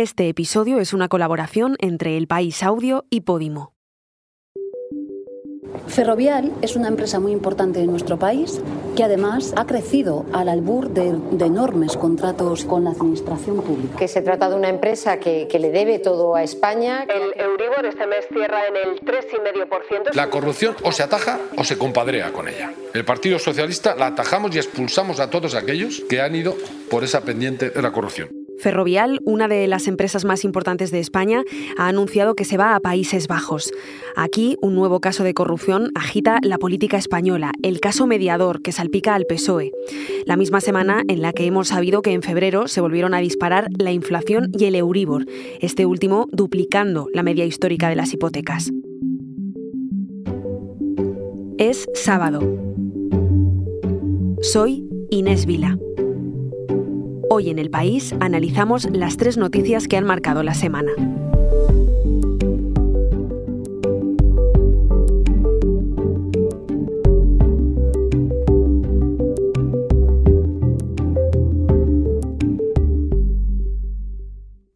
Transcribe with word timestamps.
Este 0.00 0.30
episodio 0.30 0.80
es 0.80 0.94
una 0.94 1.08
colaboración 1.08 1.76
entre 1.78 2.16
El 2.16 2.26
País 2.26 2.62
Audio 2.62 3.04
y 3.10 3.20
Podimo. 3.20 3.74
Ferrovial 5.88 6.52
es 6.62 6.74
una 6.74 6.88
empresa 6.88 7.20
muy 7.20 7.32
importante 7.32 7.80
en 7.80 7.90
nuestro 7.90 8.18
país 8.18 8.62
que 8.96 9.04
además 9.04 9.52
ha 9.58 9.66
crecido 9.66 10.24
al 10.32 10.48
albur 10.48 10.88
de, 10.88 11.08
enormes 11.44 11.98
contratos 11.98 12.64
con 12.64 12.84
la 12.84 12.92
administración 12.92 13.60
pública. 13.60 13.98
Que 13.98 14.08
se 14.08 14.22
trata 14.22 14.48
de 14.48 14.56
una 14.56 14.70
empresa 14.70 15.18
que, 15.18 15.46
le 15.52 15.70
debe 15.70 15.98
todo 15.98 16.34
a 16.34 16.44
España. 16.44 17.04
El 17.04 17.38
Euribor 17.38 17.84
este 17.84 18.06
mes 18.06 18.24
cierra 18.32 18.68
en 18.68 18.76
el 18.76 19.00
3,5%. 19.02 20.14
La 20.14 20.30
corrupción 20.30 20.76
o 20.82 20.92
se 20.92 21.02
ataja 21.02 21.38
o 21.58 21.64
se 21.64 21.76
compadrea 21.76 22.32
con 22.32 22.48
ella. 22.48 22.72
El 22.94 23.04
Partido 23.04 23.38
Socialista 23.38 23.94
la 23.96 24.06
atajamos 24.06 24.56
y 24.56 24.58
expulsamos 24.60 25.20
a 25.20 25.28
todos 25.28 25.54
aquellos 25.54 26.00
que 26.08 26.22
han 26.22 26.34
ido 26.34 26.56
por 26.88 27.04
esa 27.04 27.20
pendiente 27.20 27.68
de 27.68 27.82
la 27.82 27.92
corrupción. 27.92 28.39
Ferrovial, 28.60 29.20
una 29.24 29.48
de 29.48 29.66
las 29.66 29.88
empresas 29.88 30.24
más 30.24 30.44
importantes 30.44 30.90
de 30.90 31.00
España, 31.00 31.42
ha 31.76 31.88
anunciado 31.88 32.34
que 32.34 32.44
se 32.44 32.56
va 32.56 32.74
a 32.74 32.80
Países 32.80 33.26
Bajos. 33.26 33.72
Aquí, 34.16 34.56
un 34.60 34.74
nuevo 34.74 35.00
caso 35.00 35.24
de 35.24 35.34
corrupción 35.34 35.90
agita 35.94 36.38
la 36.42 36.58
política 36.58 36.96
española, 36.96 37.52
el 37.62 37.80
caso 37.80 38.06
mediador 38.06 38.62
que 38.62 38.72
salpica 38.72 39.14
al 39.14 39.26
PSOE. 39.26 39.72
La 40.26 40.36
misma 40.36 40.60
semana 40.60 41.02
en 41.08 41.22
la 41.22 41.32
que 41.32 41.46
hemos 41.46 41.68
sabido 41.68 42.02
que 42.02 42.12
en 42.12 42.22
febrero 42.22 42.68
se 42.68 42.80
volvieron 42.80 43.14
a 43.14 43.20
disparar 43.20 43.68
la 43.78 43.92
inflación 43.92 44.50
y 44.56 44.66
el 44.66 44.74
Euribor, 44.74 45.26
este 45.60 45.86
último 45.86 46.28
duplicando 46.30 47.08
la 47.14 47.22
media 47.22 47.44
histórica 47.44 47.88
de 47.88 47.96
las 47.96 48.12
hipotecas. 48.12 48.70
Es 51.58 51.86
sábado. 51.94 52.40
Soy 54.40 54.88
Inés 55.10 55.44
Vila. 55.44 55.78
Hoy 57.32 57.48
en 57.48 57.60
el 57.60 57.70
país 57.70 58.12
analizamos 58.18 58.88
las 58.90 59.16
tres 59.16 59.36
noticias 59.36 59.86
que 59.86 59.96
han 59.96 60.04
marcado 60.04 60.42
la 60.42 60.52
semana. 60.52 60.90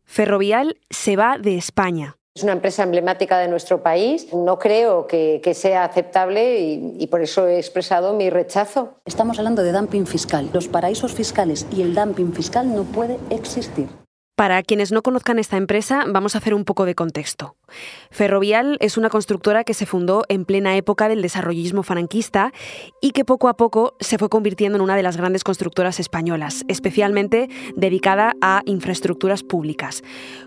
Ferrovial 0.05 0.79
se 0.91 1.17
va 1.17 1.39
de 1.39 1.57
España. 1.57 2.19
Es 2.37 2.43
una 2.43 2.51
empresa 2.51 2.83
emblemática 2.83 3.39
de 3.39 3.47
nuestro 3.47 3.81
país. 3.81 4.33
No 4.33 4.59
creo 4.59 5.07
que, 5.07 5.41
sea 5.55 5.85
aceptable 5.85 6.59
y, 6.59 6.97
y, 6.99 7.07
por 7.07 7.21
eso 7.21 7.47
he 7.47 7.59
expresado 7.59 8.13
mi 8.13 8.29
rechazo. 8.29 8.95
Estamos 9.05 9.39
hablando 9.39 9.63
de 9.63 9.71
dumping 9.71 10.05
fiscal. 10.05 10.51
Los 10.53 10.67
paraísos 10.67 11.15
fiscales 11.15 11.65
y 11.71 11.83
el 11.83 11.95
dumping 11.95 12.33
fiscal 12.33 12.75
no 12.75 12.83
puede 12.83 13.19
existir. 13.31 13.89
Para 14.37 14.65
quienes 14.65 14.91
no 14.91 15.03
conozcan 15.03 15.39
esta 15.39 15.57
empresa, 15.57 16.03
vamos 16.09 16.35
a 16.35 16.39
hacer 16.39 16.55
un 16.55 16.65
poco 16.65 16.87
de 16.87 16.97
contexto. 16.97 17.55
Ferrovial 18.11 18.79
es 18.81 18.97
una 18.97 19.09
constructora 19.09 19.63
que 19.63 19.75
se 19.75 19.87
fundó 19.87 20.25
en 20.29 20.45
plena 20.45 20.77
época 20.77 21.09
del 21.09 21.23
desarrollismo 21.23 21.85
franquista 21.85 22.53
y 23.01 23.13
que 23.13 23.25
poco 23.25 23.49
a 23.49 23.57
poco 23.57 23.95
se 24.01 24.19
fue 24.19 24.29
convirtiendo 24.29 24.75
en 24.75 24.83
una 24.83 24.97
de 24.97 25.05
las 25.05 25.17
grandes 25.17 25.45
constructoras 25.45 26.01
españolas, 26.01 26.65
especialmente 26.67 27.49
dedicada 27.77 28.35
a 28.41 28.63
infraestructuras 28.65 29.45
públicas. 29.45 30.03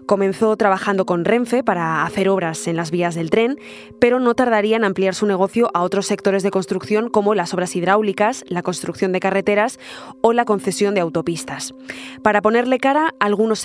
Comenzó 0.06 0.58
trabajando 0.58 1.06
con 1.06 1.24
Renfe 1.24 1.64
para 1.64 2.04
hacer 2.04 2.28
obras 2.28 2.68
en 2.68 2.76
las 2.76 2.92
vías 2.92 3.16
del 3.16 3.30
tren, 3.30 3.58
pero 4.02 4.20
no 4.20 4.36
tardaría 4.36 4.76
en 4.76 4.84
ampliar 4.84 5.16
su 5.16 5.28
negocio 5.28 5.72
a 5.74 5.82
otros 5.82 6.08
sectores 6.08 6.44
de 6.44 6.52
construcción 6.52 7.10
como 7.10 7.36
las 7.36 7.54
obras 7.54 7.74
hidráulicas, 7.74 8.44
la 8.50 8.64
construcción 8.64 9.14
de 9.14 9.22
carreteras 9.22 9.80
o 10.22 10.34
la 10.34 10.44
concesión 10.44 10.94
de 10.94 11.00
autopistas. 11.02 11.74
Para 12.22 12.42
ponerle 12.42 12.80
cara, 12.80 13.14
algunos 13.20 13.60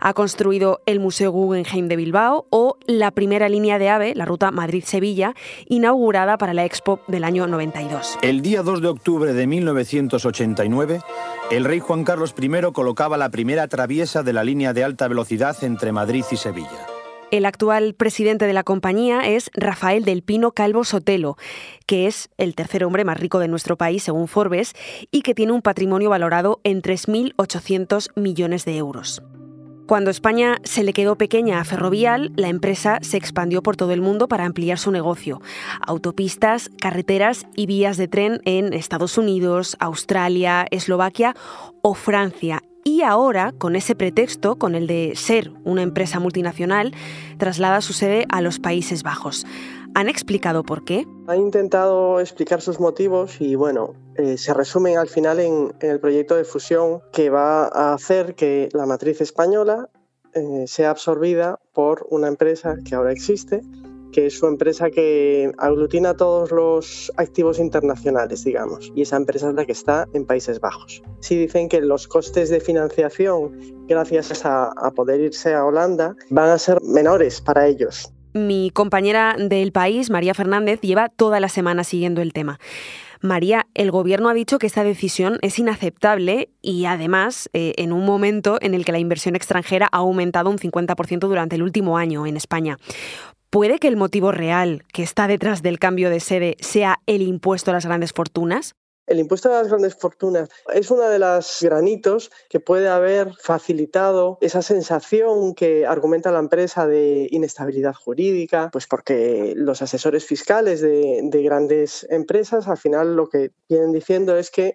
Ha 0.00 0.14
construido 0.14 0.80
el 0.86 1.00
Museo 1.00 1.30
Guggenheim 1.30 1.88
de 1.88 1.96
Bilbao 1.96 2.46
o 2.50 2.76
la 2.86 3.10
primera 3.10 3.48
línea 3.48 3.78
de 3.78 3.88
AVE, 3.88 4.14
la 4.14 4.24
ruta 4.24 4.50
Madrid-Sevilla, 4.50 5.34
inaugurada 5.68 6.38
para 6.38 6.54
la 6.54 6.64
Expo 6.64 7.00
del 7.08 7.24
año 7.24 7.46
92. 7.46 8.18
El 8.22 8.42
día 8.42 8.62
2 8.62 8.82
de 8.82 8.88
octubre 8.88 9.32
de 9.32 9.46
1989, 9.46 11.00
el 11.50 11.64
rey 11.64 11.80
Juan 11.80 12.04
Carlos 12.04 12.34
I 12.40 12.72
colocaba 12.72 13.16
la 13.16 13.30
primera 13.30 13.68
traviesa 13.68 14.22
de 14.22 14.32
la 14.32 14.44
línea 14.44 14.72
de 14.72 14.84
alta 14.84 15.08
velocidad 15.08 15.56
entre 15.62 15.92
Madrid 15.92 16.24
y 16.30 16.36
Sevilla. 16.36 16.97
El 17.30 17.44
actual 17.44 17.94
presidente 17.94 18.46
de 18.46 18.54
la 18.54 18.62
compañía 18.62 19.20
es 19.20 19.50
Rafael 19.52 20.02
del 20.06 20.22
Pino 20.22 20.52
Calvo 20.52 20.84
Sotelo, 20.84 21.36
que 21.84 22.06
es 22.06 22.30
el 22.38 22.54
tercer 22.54 22.84
hombre 22.84 23.04
más 23.04 23.20
rico 23.20 23.38
de 23.38 23.48
nuestro 23.48 23.76
país 23.76 24.02
según 24.02 24.28
Forbes 24.28 24.72
y 25.10 25.20
que 25.20 25.34
tiene 25.34 25.52
un 25.52 25.60
patrimonio 25.60 26.08
valorado 26.08 26.60
en 26.64 26.80
3.800 26.80 28.12
millones 28.16 28.64
de 28.64 28.78
euros. 28.78 29.22
Cuando 29.86 30.10
España 30.10 30.56
se 30.64 30.82
le 30.84 30.94
quedó 30.94 31.16
pequeña 31.16 31.60
a 31.60 31.64
Ferrovial, 31.64 32.32
la 32.36 32.48
empresa 32.48 32.98
se 33.02 33.18
expandió 33.18 33.62
por 33.62 33.76
todo 33.76 33.92
el 33.92 34.00
mundo 34.00 34.26
para 34.26 34.46
ampliar 34.46 34.78
su 34.78 34.90
negocio. 34.90 35.42
Autopistas, 35.86 36.70
carreteras 36.80 37.46
y 37.56 37.66
vías 37.66 37.98
de 37.98 38.08
tren 38.08 38.40
en 38.46 38.72
Estados 38.72 39.18
Unidos, 39.18 39.76
Australia, 39.80 40.66
Eslovaquia 40.70 41.34
o 41.82 41.92
Francia 41.92 42.62
y 42.84 43.02
ahora, 43.02 43.52
con 43.52 43.76
ese 43.76 43.94
pretexto, 43.94 44.56
con 44.56 44.74
el 44.74 44.86
de 44.86 45.12
ser 45.14 45.52
una 45.64 45.82
empresa 45.82 46.20
multinacional, 46.20 46.94
traslada 47.38 47.80
su 47.80 47.92
sede 47.92 48.26
a 48.30 48.40
los 48.40 48.58
Países 48.58 49.02
Bajos. 49.02 49.46
¿Han 49.94 50.08
explicado 50.08 50.62
por 50.62 50.84
qué? 50.84 51.06
Ha 51.26 51.36
intentado 51.36 52.20
explicar 52.20 52.60
sus 52.60 52.78
motivos 52.80 53.40
y 53.40 53.54
bueno, 53.54 53.94
eh, 54.16 54.38
se 54.38 54.54
resumen 54.54 54.98
al 54.98 55.08
final 55.08 55.40
en, 55.40 55.74
el 55.80 56.00
proyecto 56.00 56.36
de 56.36 56.44
fusión 56.44 57.00
que 57.12 57.30
va 57.30 57.66
a 57.66 57.94
hacer 57.94 58.34
que 58.34 58.68
la 58.72 58.86
matriz 58.86 59.20
española 59.20 59.88
eh, 60.34 60.64
sea 60.66 60.90
absorbida 60.90 61.58
por 61.72 62.06
una 62.10 62.28
empresa 62.28 62.76
que 62.84 62.94
ahora 62.94 63.12
existe 63.12 63.62
que 64.12 64.26
es 64.26 64.38
su 64.38 64.46
empresa 64.46 64.90
que 64.90 65.52
aglutina 65.58 66.14
todos 66.14 66.50
los 66.50 67.12
activos 67.16 67.58
internacionales, 67.58 68.44
digamos, 68.44 68.92
y 68.94 69.02
esa 69.02 69.16
empresa 69.16 69.48
es 69.48 69.54
la 69.54 69.64
que 69.64 69.72
está 69.72 70.06
en 70.14 70.24
Países 70.24 70.60
Bajos. 70.60 71.02
Sí 71.20 71.36
dicen 71.36 71.68
que 71.68 71.80
los 71.80 72.08
costes 72.08 72.50
de 72.50 72.60
financiación, 72.60 73.52
gracias 73.86 74.44
a, 74.44 74.72
poder 74.94 75.20
irse 75.20 75.54
a 75.54 75.64
Holanda, 75.64 76.16
van 76.30 76.50
a 76.50 76.58
ser 76.58 76.80
menores 76.82 77.40
para 77.40 77.66
ellos. 77.66 78.12
Mi 78.34 78.70
compañera 78.70 79.36
del 79.38 79.72
país, 79.72 80.10
María 80.10 80.34
Fernández, 80.34 80.80
lleva 80.80 81.08
toda 81.08 81.40
la 81.40 81.48
semana 81.48 81.84
siguiendo 81.84 82.20
el 82.20 82.32
tema. 82.32 82.58
María, 83.20 83.66
el 83.74 83.90
Gobierno 83.90 84.28
ha 84.28 84.34
dicho 84.34 84.58
que 84.58 84.66
esta 84.66 84.84
decisión 84.84 85.38
es 85.42 85.58
inaceptable 85.58 86.50
y 86.62 86.84
además 86.84 87.50
eh, 87.52 87.72
en 87.76 87.92
un 87.92 88.04
momento 88.04 88.58
en 88.60 88.74
el 88.74 88.84
que 88.84 88.92
la 88.92 89.00
inversión 89.00 89.34
extranjera 89.34 89.88
ha 89.90 89.98
aumentado 89.98 90.50
un 90.50 90.58
50% 90.58 91.20
durante 91.20 91.56
el 91.56 91.62
último 91.62 91.98
año 91.98 92.26
en 92.26 92.36
España. 92.36 92.78
¿Puede 93.50 93.78
que 93.78 93.88
el 93.88 93.96
motivo 93.96 94.30
real 94.30 94.84
que 94.92 95.02
está 95.02 95.26
detrás 95.26 95.62
del 95.62 95.78
cambio 95.78 96.10
de 96.10 96.20
sede 96.20 96.56
sea 96.60 97.00
el 97.06 97.22
impuesto 97.22 97.70
a 97.70 97.74
las 97.74 97.86
grandes 97.86 98.12
fortunas? 98.12 98.74
El 99.06 99.20
impuesto 99.20 99.48
a 99.48 99.62
las 99.62 99.68
grandes 99.68 99.94
fortunas 99.94 100.50
es 100.74 100.90
uno 100.90 101.08
de 101.08 101.18
los 101.18 101.56
granitos 101.62 102.30
que 102.50 102.60
puede 102.60 102.90
haber 102.90 103.32
facilitado 103.36 104.36
esa 104.42 104.60
sensación 104.60 105.54
que 105.54 105.86
argumenta 105.86 106.30
la 106.30 106.40
empresa 106.40 106.86
de 106.86 107.26
inestabilidad 107.30 107.94
jurídica, 107.94 108.68
pues 108.70 108.86
porque 108.86 109.54
los 109.56 109.80
asesores 109.80 110.26
fiscales 110.26 110.82
de, 110.82 111.42
grandes 111.42 112.06
empresas 112.10 112.68
al 112.68 112.76
final 112.76 113.16
lo 113.16 113.30
que 113.30 113.52
vienen 113.66 113.92
diciendo 113.92 114.36
es 114.36 114.50
que 114.50 114.74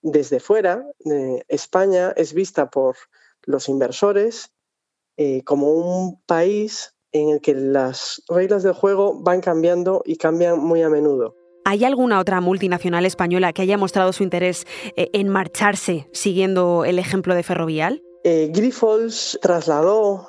desde 0.00 0.38
fuera 0.38 0.86
España 1.48 2.12
es 2.16 2.34
vista 2.34 2.70
por 2.70 2.94
los 3.42 3.68
inversores 3.68 4.52
eh, 5.16 5.42
como 5.42 5.72
un 5.72 6.22
país 6.22 6.94
en 7.12 7.30
el 7.30 7.40
que 7.40 7.54
las 7.54 8.22
reglas 8.28 8.62
del 8.62 8.72
juego 8.72 9.20
van 9.20 9.40
cambiando 9.40 10.02
y 10.04 10.16
cambian 10.16 10.58
muy 10.58 10.82
a 10.82 10.88
menudo. 10.88 11.34
¿Hay 11.64 11.84
alguna 11.84 12.18
otra 12.18 12.40
multinacional 12.40 13.06
española 13.06 13.52
que 13.52 13.62
haya 13.62 13.78
mostrado 13.78 14.12
su 14.12 14.24
interés 14.24 14.66
eh, 14.96 15.10
en 15.12 15.28
marcharse 15.28 16.08
siguiendo 16.12 16.84
el 16.84 16.98
ejemplo 16.98 17.34
de 17.34 17.44
Ferrovial? 17.44 18.02
Eh, 18.24 18.50
Grifols 18.52 19.36
trasladó, 19.42 20.28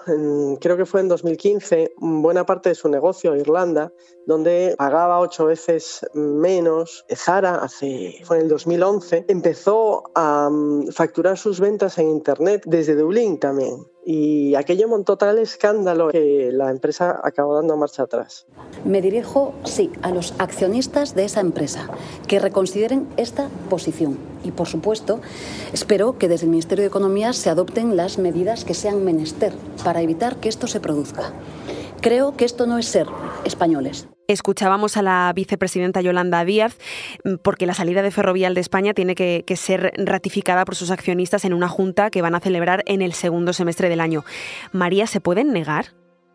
creo 0.60 0.78
que 0.78 0.86
fue 0.86 1.02
en 1.02 1.08
2015, 1.10 1.94
buena 1.98 2.44
parte 2.44 2.70
de 2.70 2.76
su 2.76 2.90
negocio 2.90 3.34
a 3.34 3.38
Irlanda, 3.38 3.94
donde 4.26 4.74
pagaba 4.80 5.20
ocho 5.20 5.46
veces 5.46 6.04
menos. 6.16 7.06
Zara, 7.14 7.56
hace, 7.56 8.16
fue 8.24 8.38
en 8.38 8.44
el 8.44 8.50
2011, 8.50 9.26
empezó 9.28 10.04
a 10.16 10.50
mm, 10.50 10.88
facturar 10.88 11.38
sus 11.38 11.60
ventas 11.60 12.00
en 12.00 12.10
Internet 12.10 12.64
desde 12.66 12.96
Dublín 12.96 13.40
también. 13.40 13.86
Y 14.06 14.56
aquello 14.56 14.88
montó 14.90 15.18
tal 15.18 15.38
escándalo 15.40 16.10
que 16.10 16.50
la 16.52 16.72
empresa 16.72 17.22
acabó 17.24 17.56
dando 17.56 17.78
marcha 17.78 18.04
atrás. 18.04 18.46
Me 18.84 19.02
dirijo, 19.02 19.54
sí, 19.64 19.92
a 20.02 20.12
los 20.12 20.34
accionistas 20.40 21.16
de 21.16 21.24
esa 21.24 21.40
empresa, 21.40 21.90
que 22.28 22.40
reconsideren 22.40 23.08
esta 23.16 23.48
posición. 23.70 24.18
Y, 24.44 24.52
por 24.52 24.68
supuesto, 24.68 25.22
espero 25.72 26.18
que 26.18 26.28
desde 26.28 26.46
el 26.46 26.52
Ministerio 26.52 26.84
de 26.84 26.90
Economía 26.90 27.32
se 27.32 27.50
adopten 27.50 27.96
las 27.96 28.18
medidas 28.18 28.66
que 28.66 28.74
sean 28.74 29.06
menester 29.06 29.54
para 29.86 30.02
evitar 30.02 30.38
que 30.38 30.50
esto 30.50 30.68
se 30.68 30.82
produzca. 30.82 31.32
Creo 32.02 32.36
que 32.36 32.44
esto 32.44 32.68
no 32.68 32.78
es 32.78 32.88
ser 32.88 33.08
españoles. 33.46 34.10
Escuchábamos 34.28 34.96
a 34.96 35.02
la 35.02 35.32
vicepresidenta 35.36 36.02
Yolanda 36.02 36.46
Díaz 36.46 36.78
mm, 37.24 37.36
porque 37.44 37.66
la 37.66 37.74
salida 37.74 38.02
de 38.02 38.12
Ferrovial 38.12 38.54
de 38.54 38.62
España 38.62 38.94
tiene 38.94 39.16
que, 39.16 39.44
ser 39.56 39.94
ratificada 39.98 40.66
por 40.66 40.76
sus 40.76 40.92
accionistas 40.92 41.46
en 41.46 41.54
una 41.54 41.70
junta 41.70 42.10
que 42.10 42.22
van 42.22 42.36
a 42.36 42.40
celebrar 42.40 42.84
en 42.88 43.02
el 43.02 43.14
segundo 43.14 43.54
semestre 43.54 43.90
del 43.90 44.00
año. 44.00 44.24
María, 44.72 45.08
¿se 45.08 45.22
pueden 45.22 45.54
negar? 45.54 45.88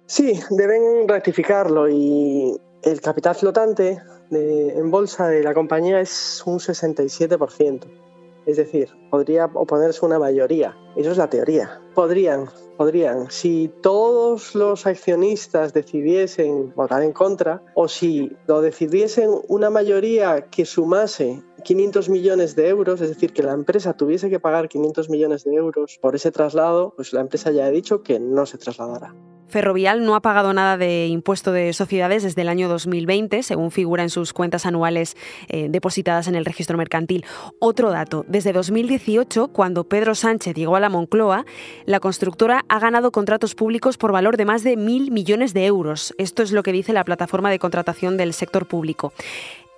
Sí, 0.06 0.40
deben 0.50 1.08
ratificarlo 1.08 1.88
y 1.88 2.56
el 2.82 3.00
capital 3.00 3.35
flotante 3.35 3.99
en 4.31 4.90
bolsa 4.90 5.29
de 5.29 5.43
la 5.43 5.55
compañía 5.55 6.00
es 6.00 6.43
un 6.46 6.58
67%. 6.58 8.07
Es 8.48 8.56
decir, 8.56 8.88
podría 9.10 9.44
oponerse 9.44 10.06
una 10.06 10.18
mayoría. 10.18 10.74
Eso 10.96 11.10
es 11.10 11.18
la 11.18 11.28
teoría. 11.28 11.82
Podrían, 11.94 12.48
podrían. 12.78 13.30
Si 13.30 13.70
todos 13.82 14.54
los 14.54 14.86
accionistas 14.86 15.74
decidiesen 15.74 16.72
votar 16.74 17.02
en 17.02 17.12
contra, 17.12 17.62
o 17.74 17.88
si 17.88 18.34
lo 18.46 18.62
decidiesen 18.62 19.32
una 19.48 19.68
mayoría 19.68 20.46
que 20.48 20.64
sumase 20.64 21.42
500 21.62 22.08
millones 22.08 22.56
de 22.56 22.68
euros, 22.68 23.02
es 23.02 23.10
decir, 23.10 23.34
que 23.34 23.42
la 23.42 23.52
empresa 23.52 23.92
tuviese 23.92 24.30
que 24.30 24.40
pagar 24.40 24.70
500 24.70 25.10
millones 25.10 25.44
de 25.44 25.52
euros 25.54 25.98
por 26.00 26.14
ese 26.14 26.32
traslado, 26.32 26.94
pues 26.96 27.12
la 27.12 27.20
empresa 27.20 27.50
ya 27.50 27.66
ha 27.66 27.70
dicho 27.70 28.02
que 28.02 28.18
no 28.18 28.46
se 28.46 28.56
trasladará. 28.56 29.14
Ferrovial 29.48 30.04
no 30.04 30.14
ha 30.14 30.20
pagado 30.20 30.52
nada 30.52 30.76
de 30.76 31.06
impuesto 31.06 31.52
de 31.52 31.72
sociedades 31.72 32.22
desde 32.22 32.42
el 32.42 32.48
año 32.48 32.68
2020, 32.68 33.42
según 33.42 33.70
figura 33.70 34.02
en 34.02 34.10
sus 34.10 34.32
cuentas 34.32 34.66
anuales 34.66 35.16
eh, 35.48 35.68
depositadas 35.70 36.28
en 36.28 36.34
el 36.34 36.44
registro 36.44 36.76
mercantil. 36.76 37.24
Otro 37.58 37.90
dato, 37.90 38.24
desde 38.28 38.52
2018, 38.52 39.48
cuando 39.48 39.84
Pedro 39.84 40.14
Sánchez 40.14 40.54
llegó 40.54 40.76
a 40.76 40.80
la 40.80 40.90
Moncloa, 40.90 41.46
la 41.86 42.00
constructora 42.00 42.64
ha 42.68 42.78
ganado 42.78 43.10
contratos 43.10 43.54
públicos 43.54 43.96
por 43.96 44.12
valor 44.12 44.36
de 44.36 44.44
más 44.44 44.62
de 44.62 44.76
mil 44.76 45.10
millones 45.10 45.54
de 45.54 45.66
euros. 45.66 46.14
Esto 46.18 46.42
es 46.42 46.52
lo 46.52 46.62
que 46.62 46.72
dice 46.72 46.92
la 46.92 47.04
plataforma 47.04 47.50
de 47.50 47.58
contratación 47.58 48.16
del 48.16 48.34
sector 48.34 48.66
público. 48.66 49.12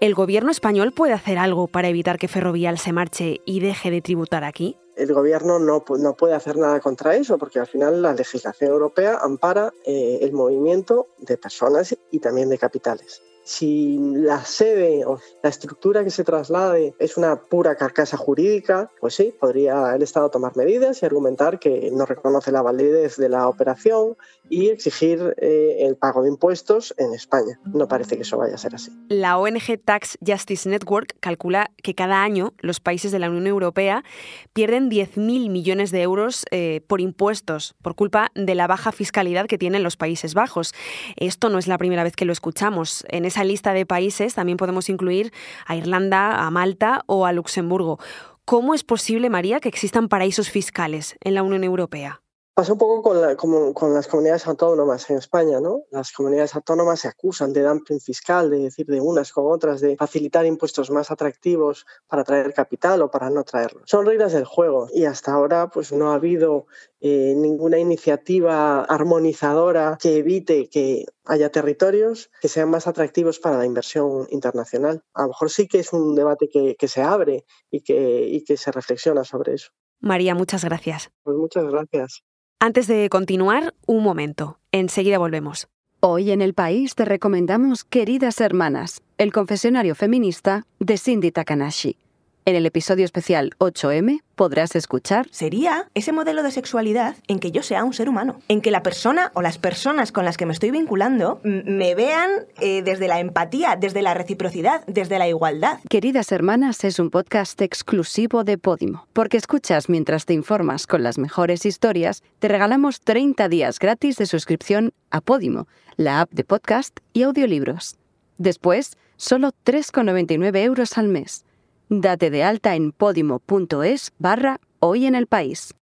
¿El 0.01 0.15
gobierno 0.15 0.51
español 0.51 0.93
puede 0.93 1.13
hacer 1.13 1.37
algo 1.37 1.67
para 1.69 1.89
evitar 1.89 2.19
que 2.19 2.27
Ferrovial 2.27 2.79
se 2.79 2.93
marche 2.93 3.41
y 3.45 3.61
deje 3.61 3.91
de 3.91 4.01
tributar 4.01 4.45
aquí? 4.45 4.77
El 5.01 5.15
gobierno 5.15 5.59
no, 5.59 5.85
no, 5.99 6.15
puede 6.15 6.35
hacer 6.35 6.57
nada 6.57 6.81
contra 6.81 7.17
eso, 7.17 7.39
porque 7.39 7.59
al 7.59 7.67
final 7.67 8.03
la 8.03 8.13
legislación 8.13 8.71
europea 8.71 9.19
ampara 9.23 9.73
eh, 9.85 10.19
el 10.23 10.33
movimiento 10.33 11.09
de 11.19 11.39
personas 11.39 11.97
y 12.11 12.19
también 12.19 12.49
de 12.49 12.59
capitales 12.59 13.23
si 13.45 13.99
la 13.99 14.45
sede 14.45 15.05
o 15.05 15.19
la 15.43 15.51
estructura 15.51 16.05
que 16.05 16.11
se 16.11 16.25
traslade 16.25 16.95
es 16.99 17.17
una 17.17 17.37
pura 17.37 17.75
carcasa 17.77 18.17
jurídica, 18.17 18.91
pues 19.01 19.15
sí, 19.15 19.35
podría 19.39 19.95
el 19.95 20.03
Estado 20.03 20.31
tomar 20.31 20.57
medidas 20.57 21.03
y 21.03 21.07
argumentar 21.07 21.59
que 21.59 21.91
no 21.93 22.07
reconoce 22.07 22.53
la 22.53 22.63
validez 22.63 23.17
de 23.17 23.29
la 23.29 23.49
operación 23.49 24.17
y 24.49 24.69
exigir 24.69 25.35
eh, 25.39 25.79
el 25.81 25.97
pago 25.97 26.23
de 26.23 26.29
impuestos 26.29 26.95
en 26.99 27.15
España. 27.15 27.59
No 27.65 27.89
parece 27.89 28.17
que 28.17 28.23
eso 28.23 28.37
vaya 28.37 28.55
a 28.55 28.59
ser 28.59 28.75
así. 28.75 28.91
La 29.09 29.39
ONG 29.39 29.81
Tax 29.85 30.19
Justice 30.25 30.69
Network 30.69 31.17
calcula 31.21 31.71
que 31.83 31.95
cada 31.95 32.23
año 32.23 32.53
los 32.59 32.81
países 32.81 33.13
de 33.13 33.19
la 33.19 33.31
Unión 33.31 33.47
Europea 33.47 34.05
pierden 34.53 34.91
10.000 34.91 35.51
millones 35.51 35.91
de 35.91 36.03
euros 36.03 36.45
eh, 36.51 36.83
por 36.87 37.01
impuestos 37.01 37.75
por 37.83 37.95
culpa 37.95 38.31
de 38.35 38.55
la 38.55 38.67
baja 38.67 38.93
fiscalidad 38.93 39.47
que 39.47 39.59
tienen 39.59 39.83
los 39.83 39.97
Países 39.97 40.35
Bajos. 40.35 40.75
Esto 41.17 41.49
no 41.49 41.59
es 41.59 41.67
la 41.67 41.79
primera 41.79 42.05
vez 42.05 42.17
que 42.17 42.25
lo 42.25 42.33
escuchamos. 42.33 43.05
En 43.09 43.25
esa 43.31 43.45
lista 43.45 43.73
de 43.73 43.87
países 43.87 44.35
también 44.35 44.59
podemos 44.59 44.89
incluir 44.89 45.33
a 45.67 45.77
Irlanda, 45.77 46.47
a 46.47 46.51
Malta 46.51 47.03
o 47.07 47.27
a 47.27 47.33
Luxemburgo. 47.33 47.99
¿Cómo 48.45 48.75
es 48.75 48.85
posible, 48.85 49.31
María, 49.31 49.61
que 49.61 49.69
existan 49.69 50.09
paraísos 50.09 50.51
fiscales 50.51 51.17
en 51.23 51.35
la 51.35 51.43
Unión 51.43 51.65
Europea? 51.65 52.23
Pasa 52.53 52.73
un 52.73 52.79
poco 52.79 53.01
con, 53.01 53.73
con, 53.75 53.95
las 53.95 54.09
comunidades 54.09 54.47
autónomas 54.47 55.09
en 55.09 55.19
España, 55.19 55.61
¿no? 55.61 55.85
Las 55.91 56.13
comunidades 56.13 56.55
autónomas 56.57 57.01
se 57.01 57.09
acusan 57.09 57.53
de 57.53 57.63
dumping 57.63 58.01
fiscal, 58.01 58.51
de 58.51 58.59
decir 58.59 58.87
de 58.87 59.01
unas 59.01 59.33
con 59.33 59.51
otras, 59.51 59.81
de 59.81 59.97
facilitar 59.97 60.45
impuestos 60.45 60.91
más 60.91 61.11
atractivos 61.11 61.87
para 62.09 62.25
traer 62.25 62.53
capital 62.53 63.03
o 63.03 63.11
para 63.11 63.31
no 63.31 63.45
traerlo. 63.45 63.83
Son 63.87 64.05
reglas 64.05 64.33
del 64.33 64.45
juego 64.45 64.89
y 64.93 65.05
hasta 65.05 65.33
ahora 65.33 65.71
pues 65.71 65.93
no 65.93 66.11
ha 66.11 66.15
habido 66.15 66.67
eh, 67.01 67.35
ninguna 67.37 67.79
iniciativa 67.79 68.83
armonizadora 68.83 69.97
que 70.01 70.17
evite 70.17 70.69
que 70.69 71.07
haya 71.25 71.51
territorios 71.51 72.31
que 72.41 72.49
sean 72.49 72.69
más 72.69 72.87
atractivos 72.87 73.39
para 73.39 73.59
la 73.59 73.65
inversión 73.65 74.27
internacional. 74.31 75.03
A 75.15 75.23
lo 75.23 75.29
mejor 75.29 75.51
sí 75.51 75.69
que 75.69 75.79
es 75.79 75.93
un 75.93 76.15
debate 76.15 76.49
que, 76.49 76.77
que 76.77 76.89
se 76.89 77.01
abre 77.01 77.47
y 77.71 77.83
que, 77.83 78.27
y 78.27 78.45
que 78.45 78.57
se 78.57 78.73
reflexiona 78.73 79.25
sobre 79.25 79.55
eso. 79.55 79.71
María, 80.01 80.35
muchas 80.35 80.65
gracias. 80.65 81.11
Pues 81.23 81.37
muchas 81.37 81.65
gracias. 81.65 82.25
Antes 82.63 82.87
de 82.87 83.09
continuar, 83.09 83.73
un 83.87 84.03
momento. 84.03 84.59
Enseguida 84.71 85.17
volvemos. 85.17 85.69
Hoy 86.01 86.31
en 86.31 86.43
el 86.43 86.53
país 86.53 86.95
te 86.95 87.07
recomendamos 87.07 87.85
Queridas 87.85 88.39
Hermanas, 88.39 89.01
el 89.17 89.33
confesionario 89.33 89.95
feminista 89.95 90.67
de 90.79 90.99
Cindy 90.99 91.31
Takanashi. 91.31 91.97
En 92.47 92.57
el 92.57 92.65
episodio 92.65 93.05
especial 93.05 93.53
8M 93.59 94.23
podrás 94.35 94.75
escuchar... 94.75 95.29
Sería 95.31 95.89
ese 95.95 96.13
modelo 96.13 96.43
de 96.43 96.51
sexualidad 96.51 97.17
en 97.29 97.39
que 97.39 97.53
yo 97.53 97.63
sea 97.63 97.85
un 97.85 97.93
ser 97.93 98.09
humano, 98.09 98.41
en 98.49 98.63
que 98.63 98.71
la 98.71 98.83
persona 98.83 99.31
o 99.35 99.43
las 99.43 99.59
personas 99.59 100.11
con 100.11 100.25
las 100.25 100.39
que 100.39 100.47
me 100.47 100.55
estoy 100.55 100.71
vinculando 100.71 101.41
me 101.45 101.95
vean 101.95 102.31
eh, 102.59 102.81
desde 102.83 103.09
la 103.09 103.21
empatía, 103.21 103.77
desde 103.77 104.01
la 104.01 104.15
reciprocidad, 104.15 104.83
desde 104.87 105.19
la 105.19 105.29
igualdad. 105.29 105.81
Queridas 105.91 106.33
Hermanas 106.33 106.83
es 106.85 106.99
un 106.99 107.11
podcast 107.11 107.61
exclusivo 107.61 108.43
de 108.43 108.57
Podimo, 108.57 109.07
porque 109.13 109.37
escuchas 109.37 109.91
mientras 109.91 110.25
te 110.25 110.33
informas 110.33 110.87
con 110.87 111.03
las 111.03 111.19
mejores 111.19 111.67
historias, 111.67 112.23
te 112.39 112.49
regalamos 112.49 113.03
30 113.03 113.51
días 113.51 113.79
gratis 113.79 114.17
de 114.17 114.25
suscripción 114.25 114.95
a 115.11 115.21
Podimo, 115.21 115.69
la 115.97 116.23
app 116.23 116.31
de 116.33 116.45
podcast 116.45 117.01
y 117.13 117.23
audiolibros. 117.23 117.97
Después, 118.39 118.97
solo 119.17 119.53
3,99 119.67 120.57
euros 120.65 120.97
al 120.97 121.09
mes. 121.09 121.45
Date 121.93 122.31
de 122.31 122.45
alta 122.45 122.77
en 122.77 122.93
podimo.es 122.93 124.13
barra 124.21 124.61
hoy 124.79 125.07
en 125.07 125.17
el 125.17 125.27
país. 125.27 125.75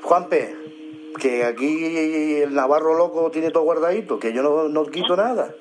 Juanpe, 0.00 0.54
que 1.18 1.42
aquí 1.42 2.36
el 2.40 2.54
Navarro 2.54 2.94
loco 2.94 3.32
tiene 3.32 3.50
todo 3.50 3.64
guardadito, 3.64 4.20
que 4.20 4.32
yo 4.32 4.44
no, 4.44 4.68
no 4.68 4.84
quito 4.84 5.16
nada. 5.16 5.52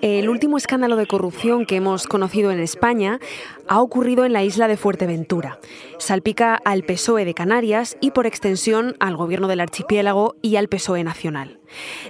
El 0.00 0.30
último 0.30 0.56
escándalo 0.56 0.96
de 0.96 1.06
corrupción 1.06 1.66
que 1.66 1.76
hemos 1.76 2.06
conocido 2.06 2.50
en 2.52 2.60
España 2.60 3.20
ha 3.68 3.80
ocurrido 3.80 4.24
en 4.24 4.32
la 4.32 4.44
isla 4.44 4.66
de 4.66 4.78
Fuerteventura. 4.78 5.58
Salpica 5.98 6.54
al 6.64 6.84
PSOE 6.84 7.26
de 7.26 7.34
Canarias 7.34 7.98
y 8.00 8.12
por 8.12 8.26
extensión 8.26 8.96
al 8.98 9.16
gobierno 9.16 9.46
del 9.46 9.60
archipiélago 9.60 10.36
y 10.40 10.56
al 10.56 10.68
PSOE 10.68 11.04
nacional. 11.04 11.58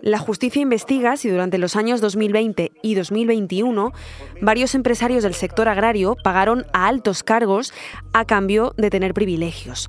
La 0.02 0.18
justicia 0.18 0.62
investiga 0.62 1.16
si 1.16 1.28
durante 1.28 1.58
los 1.58 1.74
años 1.74 2.00
2020 2.00 2.70
y 2.80 2.94
2021 2.94 3.92
varios 4.40 4.76
empresarios 4.76 5.24
del 5.24 5.34
sector 5.34 5.68
agrario 5.68 6.16
pagaron 6.22 6.64
a 6.72 6.86
altos 6.86 7.24
cargos 7.24 7.74
a 8.12 8.24
cambio 8.24 8.72
de 8.76 8.88
tener 8.88 9.14
privilegios 9.14 9.88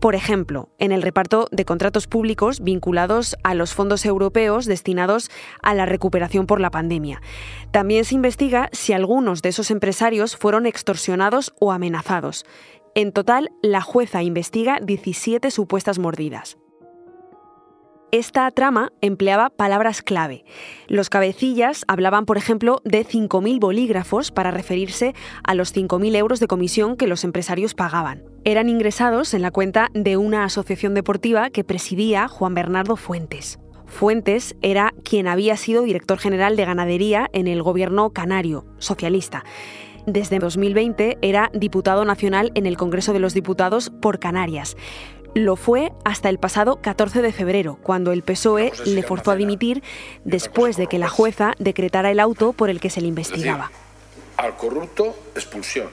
por 0.00 0.14
ejemplo, 0.14 0.68
en 0.78 0.92
el 0.92 1.02
reparto 1.02 1.48
de 1.50 1.64
contratos 1.64 2.06
públicos 2.06 2.60
vinculados 2.62 3.36
a 3.42 3.54
los 3.54 3.74
fondos 3.74 4.04
europeos 4.04 4.66
destinados 4.66 5.30
a 5.62 5.74
la 5.74 5.86
recuperación 5.86 6.46
por 6.46 6.60
la 6.60 6.70
pandemia. 6.70 7.22
También 7.70 8.04
se 8.04 8.14
investiga 8.14 8.68
si 8.72 8.92
algunos 8.92 9.42
de 9.42 9.48
esos 9.50 9.70
empresarios 9.70 10.36
fueron 10.36 10.66
extorsionados 10.66 11.54
o 11.60 11.72
amenazados. 11.72 12.44
En 12.94 13.12
total, 13.12 13.50
la 13.62 13.80
jueza 13.80 14.22
investiga 14.22 14.78
17 14.82 15.50
supuestas 15.50 15.98
mordidas. 15.98 16.56
Esta 18.12 18.48
trama 18.52 18.92
empleaba 19.00 19.50
palabras 19.50 20.00
clave. 20.00 20.44
Los 20.86 21.10
cabecillas 21.10 21.84
hablaban, 21.88 22.24
por 22.24 22.36
ejemplo, 22.36 22.80
de 22.84 23.04
5.000 23.04 23.58
bolígrafos 23.58 24.30
para 24.30 24.52
referirse 24.52 25.12
a 25.42 25.54
los 25.54 25.74
5.000 25.74 26.14
euros 26.14 26.38
de 26.38 26.46
comisión 26.46 26.96
que 26.96 27.08
los 27.08 27.24
empresarios 27.24 27.74
pagaban. 27.74 28.22
Eran 28.44 28.68
ingresados 28.68 29.34
en 29.34 29.42
la 29.42 29.50
cuenta 29.50 29.90
de 29.92 30.16
una 30.16 30.44
asociación 30.44 30.94
deportiva 30.94 31.50
que 31.50 31.64
presidía 31.64 32.28
Juan 32.28 32.54
Bernardo 32.54 32.94
Fuentes. 32.94 33.58
Fuentes 33.86 34.54
era 34.62 34.94
quien 35.02 35.26
había 35.26 35.56
sido 35.56 35.82
director 35.82 36.18
general 36.18 36.54
de 36.54 36.64
ganadería 36.64 37.28
en 37.32 37.48
el 37.48 37.62
gobierno 37.62 38.10
canario, 38.10 38.66
socialista. 38.78 39.44
Desde 40.06 40.38
2020 40.38 41.18
era 41.20 41.50
diputado 41.52 42.04
nacional 42.04 42.52
en 42.54 42.66
el 42.66 42.76
Congreso 42.76 43.12
de 43.12 43.18
los 43.18 43.34
Diputados 43.34 43.90
por 43.90 44.20
Canarias. 44.20 44.76
Lo 45.36 45.56
fue 45.56 45.92
hasta 46.02 46.30
el 46.30 46.38
pasado 46.38 46.80
14 46.80 47.20
de 47.20 47.30
febrero, 47.30 47.78
cuando 47.82 48.10
el 48.12 48.22
PSOE 48.22 48.72
le 48.86 49.02
forzó 49.02 49.32
a 49.32 49.36
dimitir 49.36 49.82
después 50.24 50.78
de 50.78 50.86
que 50.86 50.98
la 50.98 51.10
jueza 51.10 51.52
decretara 51.58 52.10
el 52.10 52.20
auto 52.20 52.54
por 52.54 52.70
el 52.70 52.80
que 52.80 52.88
se 52.88 53.02
le 53.02 53.08
investigaba. 53.08 53.70
al 54.38 54.56
corrupto, 54.56 55.14
expulsión. 55.34 55.88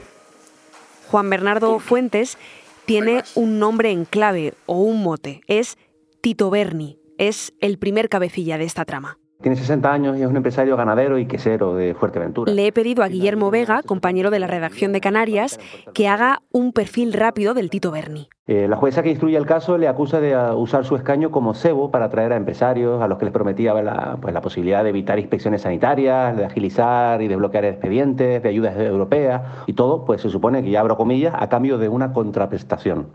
Juan 1.10 1.28
Bernardo 1.28 1.78
Fuentes 1.78 2.38
tiene 2.86 3.22
un 3.34 3.58
nombre 3.58 3.90
en 3.90 4.06
clave 4.06 4.54
o 4.64 4.78
un 4.78 5.02
mote. 5.02 5.42
Es 5.46 5.76
Tito 6.22 6.48
Berni. 6.48 6.98
Es 7.18 7.52
el 7.60 7.76
primer 7.76 8.08
cabecilla 8.08 8.56
de 8.56 8.64
esta 8.64 8.86
trama. 8.86 9.18
Tiene 9.44 9.56
60 9.56 9.92
años 9.92 10.16
y 10.16 10.22
es 10.22 10.26
un 10.26 10.38
empresario 10.38 10.74
ganadero 10.74 11.18
y 11.18 11.26
quesero 11.26 11.74
de 11.74 11.92
Fuerteventura. 11.92 12.50
Le 12.50 12.66
he 12.66 12.72
pedido 12.72 13.02
a 13.02 13.08
Guillermo 13.08 13.50
Vega, 13.50 13.82
compañero 13.82 14.30
de 14.30 14.38
la 14.38 14.46
redacción 14.46 14.92
de 14.92 15.02
Canarias, 15.02 15.60
que 15.92 16.08
haga 16.08 16.40
un 16.50 16.72
perfil 16.72 17.12
rápido 17.12 17.52
del 17.52 17.68
Tito 17.68 17.90
Berni. 17.90 18.30
Eh, 18.46 18.68
la 18.68 18.76
jueza 18.76 19.02
que 19.02 19.10
instruye 19.10 19.36
el 19.36 19.44
caso 19.44 19.76
le 19.76 19.86
acusa 19.86 20.18
de 20.18 20.34
uh, 20.34 20.54
usar 20.54 20.86
su 20.86 20.96
escaño 20.96 21.30
como 21.30 21.52
cebo 21.52 21.90
para 21.90 22.06
atraer 22.06 22.32
a 22.32 22.36
empresarios 22.36 23.02
a 23.02 23.06
los 23.06 23.18
que 23.18 23.26
les 23.26 23.34
prometía 23.34 23.74
la, 23.74 24.16
pues, 24.18 24.32
la 24.32 24.40
posibilidad 24.40 24.82
de 24.82 24.88
evitar 24.88 25.18
inspecciones 25.18 25.60
sanitarias, 25.60 26.38
de 26.38 26.46
agilizar 26.46 27.20
y 27.20 27.28
desbloquear 27.28 27.66
expedientes, 27.66 28.42
de 28.42 28.48
ayudas 28.48 28.78
europeas 28.78 29.42
y 29.66 29.74
todo, 29.74 30.06
pues 30.06 30.22
se 30.22 30.30
supone 30.30 30.62
que 30.62 30.70
ya 30.70 30.80
abro 30.80 30.96
comillas, 30.96 31.34
a 31.38 31.50
cambio 31.50 31.76
de 31.76 31.90
una 31.90 32.14
contraprestación. 32.14 33.08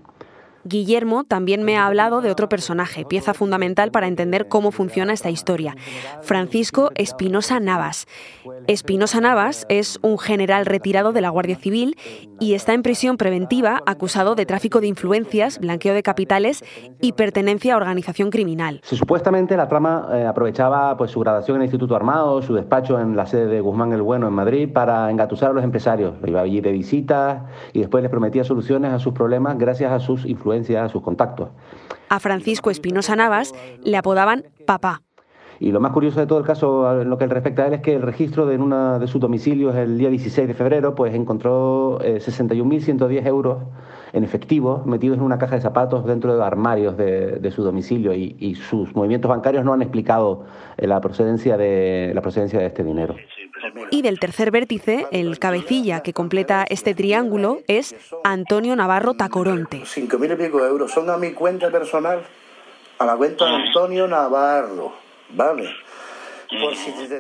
Guillermo 0.65 1.23
también 1.23 1.63
me 1.63 1.77
ha 1.77 1.85
hablado 1.85 2.21
de 2.21 2.31
otro 2.31 2.49
personaje, 2.49 3.05
pieza 3.05 3.33
fundamental 3.33 3.91
para 3.91 4.07
entender 4.07 4.47
cómo 4.47 4.71
funciona 4.71 5.13
esta 5.13 5.29
historia, 5.29 5.75
Francisco 6.21 6.91
Espinosa 6.95 7.59
Navas. 7.59 8.07
Espinosa 8.67 9.21
Navas 9.21 9.65
es 9.69 9.99
un 10.01 10.17
general 10.19 10.65
retirado 10.65 11.13
de 11.13 11.21
la 11.21 11.29
Guardia 11.29 11.55
Civil 11.55 11.95
y 12.39 12.53
está 12.53 12.73
en 12.73 12.83
prisión 12.83 13.17
preventiva 13.17 13.81
acusado 13.85 14.35
de 14.35 14.45
tráfico 14.45 14.81
de 14.81 14.87
influencias, 14.87 15.59
blanqueo 15.59 15.93
de 15.93 16.03
capitales 16.03 16.63
y 17.01 17.13
pertenencia 17.13 17.73
a 17.73 17.77
organización 17.77 18.29
criminal. 18.29 18.81
supuestamente 18.83 19.55
la 19.55 19.67
trama 19.67 20.09
eh, 20.11 20.25
aprovechaba 20.25 20.97
pues, 20.97 21.11
su 21.11 21.19
graduación 21.21 21.55
en 21.55 21.61
el 21.61 21.65
Instituto 21.67 21.95
Armado, 21.95 22.41
su 22.41 22.53
despacho 22.53 22.99
en 22.99 23.15
la 23.15 23.25
sede 23.25 23.47
de 23.47 23.61
Guzmán 23.61 23.93
el 23.93 24.01
Bueno 24.01 24.27
en 24.27 24.33
Madrid 24.33 24.69
para 24.71 25.09
engatusar 25.09 25.51
a 25.51 25.53
los 25.53 25.63
empresarios. 25.63 26.15
Iba 26.25 26.41
allí 26.41 26.61
de 26.61 26.71
visitas 26.71 27.43
y 27.73 27.79
después 27.79 28.01
les 28.03 28.11
prometía 28.11 28.43
soluciones 28.43 28.91
a 28.91 28.99
sus 28.99 29.13
problemas 29.13 29.57
gracias 29.57 29.91
a 29.91 29.99
sus 29.99 30.25
influencias 30.25 30.48
a 30.51 30.89
sus 30.89 31.01
contactos. 31.01 31.49
A 32.09 32.19
Francisco 32.19 32.69
Espinosa 32.69 33.15
Navas 33.15 33.53
le 33.83 33.97
apodaban 33.97 34.45
papá. 34.65 35.01
Y 35.59 35.71
lo 35.71 35.81
más 35.81 35.91
curioso 35.91 36.19
de 36.19 36.25
todo 36.25 36.39
el 36.39 36.45
caso, 36.45 37.01
en 37.01 37.09
lo 37.09 37.17
que 37.17 37.27
respecta 37.27 37.63
a 37.63 37.67
él, 37.67 37.73
es 37.73 37.81
que 37.81 37.95
el 37.95 38.01
registro 38.01 38.45
de 38.45 38.55
uno 38.55 38.97
de 38.97 39.07
sus 39.07 39.19
domicilios 39.19 39.75
el 39.75 39.97
día 39.97 40.09
16 40.09 40.47
de 40.47 40.53
febrero, 40.53 40.95
pues 40.95 41.13
encontró 41.13 41.99
61.110 41.99 43.11
eh, 43.11 43.27
euros 43.27 43.57
en 44.13 44.23
efectivo 44.23 44.83
metidos 44.85 45.17
en 45.17 45.23
una 45.23 45.37
caja 45.37 45.55
de 45.55 45.61
zapatos 45.61 46.05
dentro 46.05 46.35
de 46.35 46.43
armarios 46.43 46.97
de, 46.97 47.51
su 47.55 47.63
domicilio 47.63 48.13
y, 48.13 48.55
sus 48.55 48.95
movimientos 48.95 49.29
bancarios 49.29 49.63
no 49.63 49.73
han 49.73 49.81
explicado 49.81 50.45
eh, 50.77 50.87
la 50.87 51.01
procedencia 51.01 51.57
de 51.57 52.11
la 52.13 52.21
procedencia 52.21 52.59
de 52.59 52.67
este 52.67 52.83
dinero. 52.83 53.15
Y 53.91 54.01
del 54.01 54.19
tercer 54.19 54.51
vértice, 54.51 55.07
el 55.11 55.39
cabecilla 55.39 56.01
que 56.01 56.13
completa 56.13 56.65
este 56.69 56.93
triángulo 56.93 57.59
es 57.67 57.95
Antonio 58.23 58.75
Navarro 58.75 59.13
Tacoronte. 59.13 59.81
Cinco 59.85 60.17
mil 60.17 60.31
y 60.31 60.35
pico 60.35 60.65
euros 60.65 60.91
son 60.91 61.09
a 61.09 61.17
mi 61.17 61.31
cuenta 61.31 61.69
personal, 61.69 62.21
a 62.97 63.05
la 63.05 63.15
cuenta 63.15 63.45
de 63.45 63.55
Antonio 63.55 64.07
Navarro, 64.07 64.93
¿vale? 65.35 65.69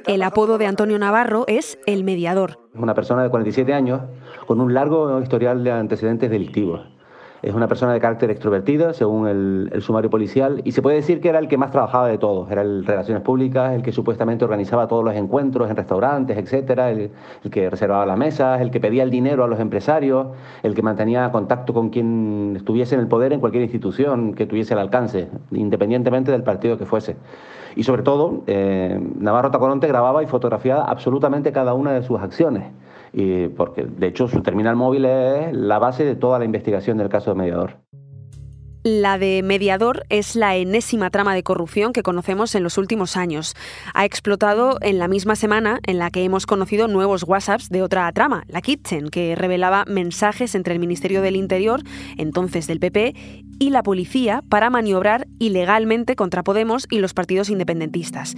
El 0.07 0.23
apodo 0.23 0.57
de 0.57 0.65
Antonio 0.65 0.97
Navarro 0.97 1.45
es 1.47 1.77
el 1.85 2.03
mediador. 2.03 2.57
Una 2.79 2.93
persona 2.93 3.23
de 3.23 3.29
47 3.29 3.73
años 3.73 4.01
con 4.47 4.61
un 4.61 4.73
largo 4.73 5.21
historial 5.21 5.63
de 5.63 5.71
antecedentes 5.71 6.29
delictivos. 6.29 6.81
Es 7.41 7.53
una 7.53 7.69
persona 7.69 7.93
de 7.93 8.01
carácter 8.01 8.29
extrovertida, 8.31 8.93
según 8.93 9.27
el, 9.27 9.81
sumario 9.81 10.09
policial, 10.09 10.61
y 10.65 10.73
se 10.73 10.81
puede 10.81 10.97
decir 10.97 11.21
que 11.21 11.29
era 11.29 11.39
el 11.39 11.47
que 11.47 11.57
más 11.57 11.71
trabajaba 11.71 12.07
de 12.09 12.17
todos. 12.17 12.51
Era 12.51 12.61
el 12.63 12.85
Relaciones 12.85 13.23
Públicas, 13.23 13.73
el 13.73 13.81
que 13.81 13.93
supuestamente 13.93 14.43
organizaba 14.43 14.89
todos 14.89 15.05
los 15.05 15.15
encuentros 15.15 15.69
en 15.69 15.77
restaurantes, 15.77 16.37
etcétera, 16.37 16.91
el, 16.91 17.11
que 17.49 17.69
reservaba 17.69 18.05
las 18.05 18.17
mesas, 18.17 18.59
el 18.59 18.71
que 18.71 18.81
pedía 18.81 19.03
el 19.03 19.09
dinero 19.09 19.45
a 19.45 19.47
los 19.47 19.59
empresarios, 19.59 20.27
el 20.63 20.75
que 20.75 20.81
mantenía 20.81 21.31
contacto 21.31 21.73
con 21.73 21.89
quien 21.89 22.55
estuviese 22.57 22.95
en 22.95 23.01
el 23.01 23.07
poder 23.07 23.31
en 23.31 23.39
cualquier 23.39 23.63
institución 23.63 24.33
que 24.33 24.45
tuviese 24.45 24.73
el 24.73 24.79
alcance, 24.81 25.29
independientemente 25.51 26.31
del 26.33 26.43
partido 26.43 26.77
que 26.77 26.85
fuese. 26.85 27.15
Y 27.77 27.83
sobre 27.83 28.03
todo, 28.03 28.43
eh, 28.47 28.99
Navarro 29.17 29.51
Tacoronte 29.51 29.87
grababa 29.87 30.23
y 30.23 30.25
fotografiaba 30.25 30.83
absolutamente 30.83 31.53
cada 31.53 31.73
una 31.73 31.93
de 31.93 32.03
sus 32.03 32.19
acciones 32.19 32.65
y 33.13 33.47
porque 33.49 33.83
de 33.83 34.07
hecho 34.07 34.27
su 34.27 34.41
terminal 34.41 34.75
móvil 34.75 35.05
es 35.05 35.53
la 35.53 35.79
base 35.79 36.05
de 36.05 36.15
toda 36.15 36.39
la 36.39 36.45
investigación 36.45 36.97
del 36.97 37.09
caso 37.09 37.31
de 37.31 37.37
Mediador. 37.37 37.77
La 38.83 39.17
de 39.17 39.43
Mediador 39.43 40.05
es 40.07 40.37
la 40.37 40.55
enésima 40.55 41.09
trama 41.09 41.35
de 41.35 41.43
corrupción 41.43 41.91
que 41.91 42.01
conocemos 42.01 42.55
en 42.55 42.63
los 42.63 42.77
últimos 42.77 43.17
años. 43.17 43.53
Ha 43.93 44.05
explotado 44.05 44.77
en 44.79 44.99
la 44.99 45.09
misma 45.09 45.35
semana 45.35 45.81
en 45.85 45.99
la 45.99 46.09
que 46.11 46.23
hemos 46.23 46.45
conocido 46.45 46.87
nuevos 46.87 47.23
WhatsApps 47.23 47.67
de 47.67 47.81
otra 47.81 48.09
trama, 48.13 48.45
la 48.47 48.61
Kitchen, 48.61 49.09
que 49.09 49.35
revelaba 49.35 49.83
mensajes 49.85 50.55
entre 50.55 50.73
el 50.73 50.79
Ministerio 50.79 51.21
del 51.21 51.35
Interior, 51.35 51.81
entonces 52.17 52.67
del 52.67 52.79
PP, 52.79 53.15
y 53.59 53.69
la 53.71 53.83
policía 53.83 54.43
para 54.47 54.69
maniobrar 54.69 55.27
ilegalmente 55.39 56.15
contra 56.15 56.43
Podemos 56.43 56.87
y 56.89 56.99
los 56.99 57.13
partidos 57.13 57.49
independentistas. 57.49 58.37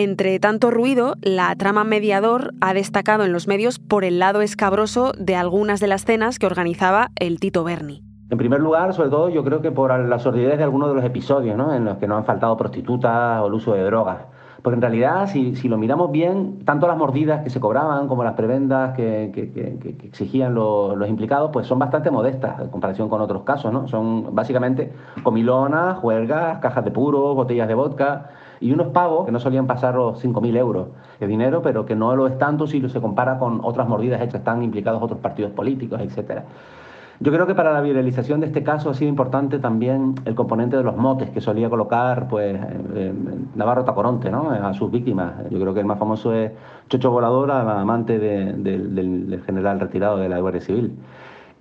Entre 0.00 0.38
tanto 0.38 0.70
ruido, 0.70 1.14
la 1.22 1.52
trama 1.56 1.82
mediador 1.82 2.54
ha 2.60 2.72
destacado 2.72 3.24
en 3.24 3.32
los 3.32 3.48
medios 3.48 3.80
por 3.80 4.04
el 4.04 4.20
lado 4.20 4.42
escabroso 4.42 5.10
de 5.18 5.34
algunas 5.34 5.80
de 5.80 5.88
las 5.88 6.04
cenas 6.04 6.38
que 6.38 6.46
organizaba 6.46 7.08
el 7.18 7.40
Tito 7.40 7.64
Berni. 7.64 8.04
En 8.30 8.38
primer 8.38 8.60
lugar, 8.60 8.94
sobre 8.94 9.10
todo, 9.10 9.28
yo 9.28 9.42
creo 9.42 9.60
que 9.60 9.72
por 9.72 9.90
la 9.98 10.20
sordidez 10.20 10.56
de 10.56 10.62
algunos 10.62 10.90
de 10.90 10.94
los 10.94 11.04
episodios, 11.04 11.56
¿no? 11.56 11.74
en 11.74 11.84
los 11.84 11.98
que 11.98 12.06
no 12.06 12.16
han 12.16 12.24
faltado 12.24 12.56
prostitutas 12.56 13.42
o 13.42 13.48
el 13.48 13.54
uso 13.54 13.74
de 13.74 13.82
drogas. 13.82 14.18
Porque 14.62 14.76
en 14.76 14.82
realidad, 14.82 15.26
si, 15.26 15.52
lo 15.66 15.78
miramos 15.78 16.12
bien, 16.12 16.64
tanto 16.64 16.86
las 16.86 16.96
mordidas 16.96 17.42
que 17.42 17.50
se 17.50 17.58
cobraban 17.58 18.06
como 18.06 18.22
las 18.22 18.34
prebendas 18.34 18.94
que, 18.94 19.32
exigían 20.04 20.54
los, 20.54 21.08
implicados, 21.08 21.50
pues 21.52 21.66
son 21.66 21.80
bastante 21.80 22.12
modestas 22.12 22.60
en 22.60 22.68
comparación 22.68 23.08
con 23.08 23.20
otros 23.20 23.42
casos. 23.42 23.72
¿no? 23.72 23.88
Son 23.88 24.32
básicamente 24.32 24.92
comilonas, 25.24 25.98
juergas, 25.98 26.58
cajas 26.58 26.84
de 26.84 26.92
puros, 26.92 27.34
botellas 27.34 27.66
de 27.66 27.74
vodka 27.74 28.30
y 28.60 28.72
unos 28.72 28.88
pagos 28.88 29.26
que 29.26 29.32
no 29.32 29.40
solían 29.40 29.66
pasar 29.66 29.94
los 29.94 30.22
5.000 30.24 30.56
euros 30.56 30.88
de 31.20 31.26
dinero, 31.26 31.62
pero 31.62 31.86
que 31.86 31.96
no 31.96 32.14
lo 32.16 32.26
es 32.26 32.38
tanto 32.38 32.66
si 32.66 32.86
se 32.88 33.00
compara 33.00 33.38
con 33.38 33.60
otras 33.62 33.88
mordidas 33.88 34.20
hechas, 34.20 34.36
están 34.36 34.62
implicados 34.62 35.02
otros 35.02 35.20
partidos 35.20 35.52
políticos, 35.52 36.00
etcétera. 36.00 36.44
Yo 37.20 37.32
creo 37.32 37.48
que 37.48 37.54
para 37.56 37.72
la 37.72 37.80
viralización 37.80 38.38
de 38.38 38.46
este 38.46 38.62
caso 38.62 38.90
ha 38.90 38.94
sido 38.94 39.08
importante 39.08 39.58
también 39.58 40.14
el 40.24 40.36
componente 40.36 40.76
de 40.76 40.84
los 40.84 40.96
motes 40.96 41.30
que 41.30 41.40
solía 41.40 41.68
colocar 41.68 42.28
pues, 42.28 42.56
eh, 42.94 43.12
Navarro 43.56 43.84
Tacoronte 43.84 44.30
a 44.30 44.72
sus 44.74 44.88
víctimas. 44.88 45.32
Yo 45.50 45.58
creo 45.58 45.74
que 45.74 45.80
el 45.80 45.86
más 45.86 45.98
famoso 45.98 46.32
es 46.32 46.52
Chocho 46.88 47.10
Voladora, 47.10 47.80
amante 47.80 48.20
del 48.20 49.42
general 49.44 49.80
retirado 49.80 50.18
de 50.18 50.28
la 50.28 50.38
Guardia 50.38 50.60
Civil. 50.60 50.96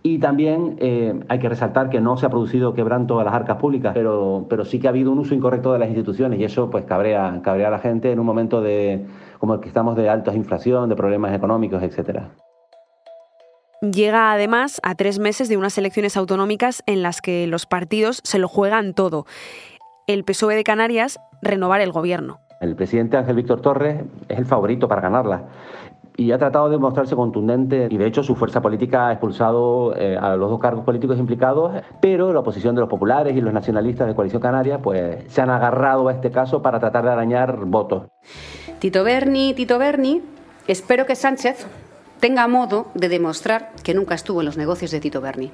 Y 0.03 0.19
también 0.19 0.77
eh, 0.79 1.19
hay 1.27 1.39
que 1.39 1.49
resaltar 1.49 1.89
que 1.89 1.99
no 1.99 2.17
se 2.17 2.25
ha 2.25 2.29
producido 2.29 2.73
quebranto 2.73 3.19
a 3.19 3.23
las 3.23 3.33
arcas 3.33 3.57
públicas, 3.57 3.91
pero, 3.93 4.45
pero 4.49 4.63
sí 4.63 4.79
que 4.79 4.87
ha 4.87 4.91
habido 4.91 5.11
un 5.11 5.19
uso 5.19 5.33
incorrecto 5.33 5.73
de 5.73 5.79
las 5.79 5.89
instituciones 5.89 6.39
y 6.39 6.43
eso 6.43 6.69
pues 6.69 6.85
cabrea, 6.85 7.41
cabrea 7.43 7.67
a 7.67 7.71
la 7.71 7.79
gente 7.79 8.11
en 8.11 8.19
un 8.19 8.25
momento 8.25 8.61
de, 8.61 9.05
como 9.39 9.55
el 9.55 9.59
que 9.59 9.67
estamos 9.67 9.95
de 9.95 10.09
alta 10.09 10.33
inflación, 10.33 10.87
de 10.89 10.95
problemas 10.95 11.35
económicos, 11.35 11.83
etcétera. 11.83 12.29
Llega 13.81 14.31
además 14.31 14.79
a 14.81 14.95
tres 14.95 15.19
meses 15.19 15.49
de 15.49 15.57
unas 15.57 15.77
elecciones 15.77 16.17
autonómicas 16.17 16.83
en 16.87 17.03
las 17.03 17.21
que 17.21 17.45
los 17.45 17.65
partidos 17.65 18.21
se 18.23 18.39
lo 18.39 18.47
juegan 18.47 18.93
todo. 18.93 19.25
El 20.07 20.23
PSOE 20.23 20.55
de 20.55 20.63
Canarias 20.63 21.19
renovar 21.41 21.81
el 21.81 21.91
gobierno. 21.91 22.39
El 22.59 22.75
presidente 22.75 23.17
Ángel 23.17 23.35
Víctor 23.35 23.61
Torres 23.61 24.03
es 24.29 24.37
el 24.39 24.45
favorito 24.45 24.87
para 24.87 25.01
ganarla 25.01 25.43
y 26.17 26.31
ha 26.31 26.39
tratado 26.39 26.67
de 26.69 26.79
mostrarse 26.79 27.15
contundente 27.15 27.87
y 27.89 27.97
de 27.97 28.07
hecho 28.07 28.23
su 28.23 28.35
fuerza 28.35 28.59
política 28.59 29.07
ha 29.07 29.11
expulsado 29.11 29.95
eh, 29.95 30.17
a 30.19 30.35
los 30.35 30.49
dos 30.49 30.59
cargos 30.59 30.83
políticos 30.83 31.19
implicados, 31.19 31.71
pero 32.01 32.33
la 32.33 32.39
oposición 32.39 32.73
de 32.73 32.81
los 32.81 32.89
populares 32.89 33.37
y 33.37 33.41
los 33.41 33.53
nacionalistas 33.53 34.07
de 34.07 34.15
Coalición 34.15 34.41
Canaria 34.41 34.81
pues 34.81 35.23
se 35.31 35.41
han 35.41 35.51
agarrado 35.51 36.07
a 36.07 36.13
este 36.13 36.31
caso 36.31 36.61
para 36.63 36.79
tratar 36.79 37.05
de 37.05 37.11
arañar 37.11 37.65
votos. 37.65 38.07
Tito 38.79 39.03
Berni, 39.03 39.53
Tito 39.53 39.77
Berni, 39.77 40.23
espero 40.67 41.05
que 41.05 41.15
Sánchez 41.15 41.67
tenga 42.19 42.47
modo 42.47 42.87
de 42.95 43.09
demostrar 43.09 43.71
que 43.83 43.93
nunca 43.93 44.15
estuvo 44.15 44.41
en 44.41 44.47
los 44.47 44.57
negocios 44.57 44.89
de 44.89 44.99
Tito 44.99 45.21
Berni. 45.21 45.51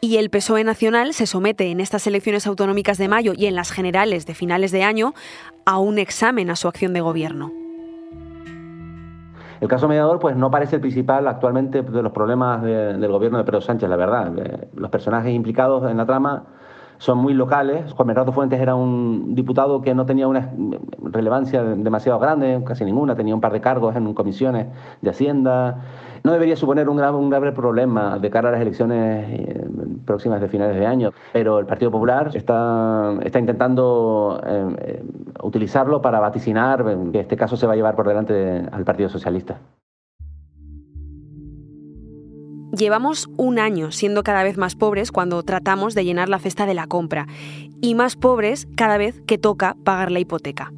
Y 0.00 0.16
el 0.16 0.30
PSOE 0.30 0.64
nacional 0.64 1.12
se 1.12 1.26
somete 1.26 1.70
en 1.70 1.80
estas 1.80 2.06
elecciones 2.06 2.46
autonómicas 2.46 2.96
de 2.96 3.08
mayo 3.08 3.32
y 3.36 3.46
en 3.46 3.54
las 3.54 3.72
generales 3.72 4.24
de 4.24 4.34
finales 4.34 4.70
de 4.70 4.84
año 4.84 5.14
a 5.66 5.78
un 5.78 5.98
examen 5.98 6.48
a 6.48 6.56
su 6.56 6.68
acción 6.68 6.94
de 6.94 7.00
gobierno. 7.02 7.65
El 9.60 9.68
caso 9.68 9.88
mediador 9.88 10.18
pues 10.18 10.36
no 10.36 10.50
parece 10.50 10.76
el 10.76 10.80
principal 10.80 11.26
actualmente 11.28 11.82
de 11.82 12.02
los 12.02 12.12
problemas 12.12 12.62
del 12.62 13.10
gobierno 13.10 13.38
de 13.38 13.44
Pedro 13.44 13.60
Sánchez, 13.60 13.88
la 13.88 13.96
verdad. 13.96 14.32
Eh, 14.36 14.68
los 14.74 14.90
personajes 14.90 15.32
implicados 15.32 15.90
en 15.90 15.96
la 15.96 16.06
trama 16.06 16.44
son 16.98 17.18
muy 17.18 17.34
locales. 17.34 17.92
Juan 17.92 18.08
Bernardo 18.08 18.32
Fuentes 18.32 18.60
era 18.60 18.74
un 18.74 19.34
diputado 19.34 19.82
que 19.82 19.94
no 19.94 20.06
tenía 20.06 20.28
una 20.28 20.50
relevancia 21.02 21.62
demasiado 21.62 22.18
grande, 22.18 22.62
casi 22.64 22.84
ninguna, 22.84 23.14
tenía 23.14 23.34
un 23.34 23.40
par 23.40 23.52
de 23.52 23.60
cargos 23.60 23.96
en 23.96 24.14
comisiones 24.14 24.66
de 25.00 25.10
Hacienda. 25.10 25.78
No 26.24 26.32
debería 26.32 26.56
suponer 26.56 26.88
un 26.88 26.96
grave, 26.96 27.52
problema 27.52 28.18
de 28.18 28.30
cara 28.30 28.48
a 28.48 28.52
las 28.52 28.60
elecciones 28.60 29.26
eh, 29.30 29.66
próximas 30.04 30.40
de 30.40 30.48
finales 30.48 30.76
de 30.76 30.86
año, 30.86 31.12
pero 31.32 31.58
el 31.58 31.66
Partido 31.66 31.90
Popular 31.90 32.30
está, 32.34 33.14
está 33.22 33.38
intentando 33.38 34.40
eh, 34.44 34.76
eh, 34.78 35.04
utilizarlo 35.42 36.02
para 36.02 36.18
vaticinar 36.18 36.84
que 37.12 37.20
este 37.20 37.36
caso 37.36 37.56
se 37.56 37.66
va 37.66 37.74
a 37.74 37.76
llevar 37.76 37.94
por 37.94 38.08
delante 38.08 38.66
al 38.72 38.84
Partido 38.84 39.08
Socialista. 39.08 39.58
Llevamos 42.76 43.30
un 43.38 43.58
año 43.58 43.90
siendo 43.90 44.22
cada 44.22 44.42
vez 44.42 44.58
más 44.58 44.74
pobres 44.74 45.10
cuando 45.10 45.42
tratamos 45.42 45.94
de 45.94 46.04
llenar 46.04 46.28
la 46.28 46.38
cesta 46.38 46.66
de 46.66 46.74
la 46.74 46.86
compra 46.86 47.26
y 47.80 47.94
más 47.94 48.16
pobres 48.16 48.68
cada 48.76 48.98
vez 48.98 49.22
que 49.26 49.38
toca 49.38 49.76
pagar 49.82 50.10
la 50.10 50.20
hipoteca. 50.20 50.72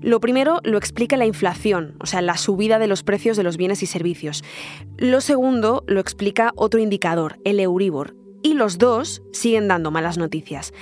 Lo 0.00 0.18
primero 0.20 0.60
lo 0.64 0.78
explica 0.78 1.18
la 1.18 1.26
inflación, 1.26 1.96
o 2.00 2.06
sea, 2.06 2.22
la 2.22 2.38
subida 2.38 2.78
de 2.78 2.86
los 2.86 3.02
precios 3.02 3.36
de 3.36 3.42
los 3.42 3.58
bienes 3.58 3.82
y 3.82 3.86
servicios. 3.86 4.44
Lo 4.96 5.20
segundo 5.20 5.84
lo 5.86 6.00
explica 6.00 6.52
otro 6.56 6.80
indicador, 6.80 7.38
el 7.44 7.60
Euribor. 7.60 8.14
Y 8.46 8.54
los 8.54 8.78
dos 8.78 9.22
siguen 9.32 9.66
dando 9.66 9.90
malas 9.90 10.18
noticias. 10.18 10.72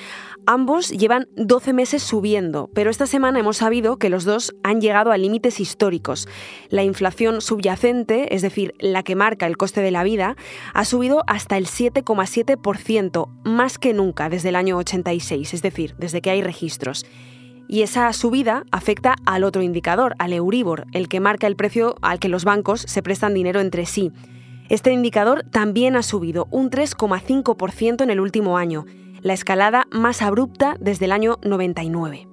Ambos 0.45 0.91
llevan 0.91 1.29
12 1.37 1.73
meses 1.73 2.03
subiendo, 2.03 2.69
pero 2.75 2.91
esta 2.91 3.07
semana 3.07 3.39
hemos 3.39 3.57
sabido 3.57 3.97
que 3.97 4.11
los 4.11 4.25
dos 4.25 4.55
han 4.63 4.83
llegado 4.83 5.13
a 5.13 5.17
límites 5.17 5.61
históricos. 5.61 6.29
La 6.69 6.83
inflación 6.83 7.41
subyacente, 7.41 8.35
es 8.35 8.43
decir, 8.43 8.75
la 8.81 9.03
que 9.03 9.17
marca 9.17 9.47
el 9.47 9.57
coste 9.57 9.81
de 9.81 9.93
la 9.93 10.05
vida, 10.05 10.37
ha 10.75 10.85
subido 10.85 11.25
hasta 11.27 11.57
el 11.57 11.65
7,7%, 11.65 13.31
más 13.45 13.79
que 13.79 13.95
nunca 13.95 14.29
desde 14.29 14.51
el 14.51 14.57
año 14.57 14.77
86, 14.77 15.55
es 15.55 15.63
decir, 15.63 15.95
desde 15.97 16.21
que 16.21 16.29
hay 16.29 16.43
registros. 16.43 17.07
Y 17.67 17.81
esa 17.81 18.13
subida 18.13 18.65
afecta 18.73 19.17
al 19.25 19.43
otro 19.43 19.63
indicador, 19.63 20.17
al 20.19 20.35
Euribor, 20.35 20.85
el 20.93 21.09
que 21.09 21.21
marca 21.21 21.47
el 21.47 21.57
precio 21.57 21.95
al 22.03 22.19
que 22.19 22.29
los 22.29 22.45
bancos 22.45 22.83
se 22.83 23.03
prestan 23.03 23.33
dinero 23.33 23.63
entre 23.63 23.87
sí. 23.87 24.13
Este 24.69 24.93
indicador 24.93 25.45
también 25.51 25.95
ha 25.95 26.03
subido 26.03 26.49
un 26.51 26.71
3,5% 26.71 28.03
en 28.03 28.11
el 28.11 28.21
último 28.21 28.57
año 28.57 28.87
la 29.21 29.33
escalada 29.33 29.87
más 29.91 30.23
abrupta 30.23 30.77
desde 30.81 31.07
el 31.07 31.13
año 31.13 31.39
99. 31.43 32.29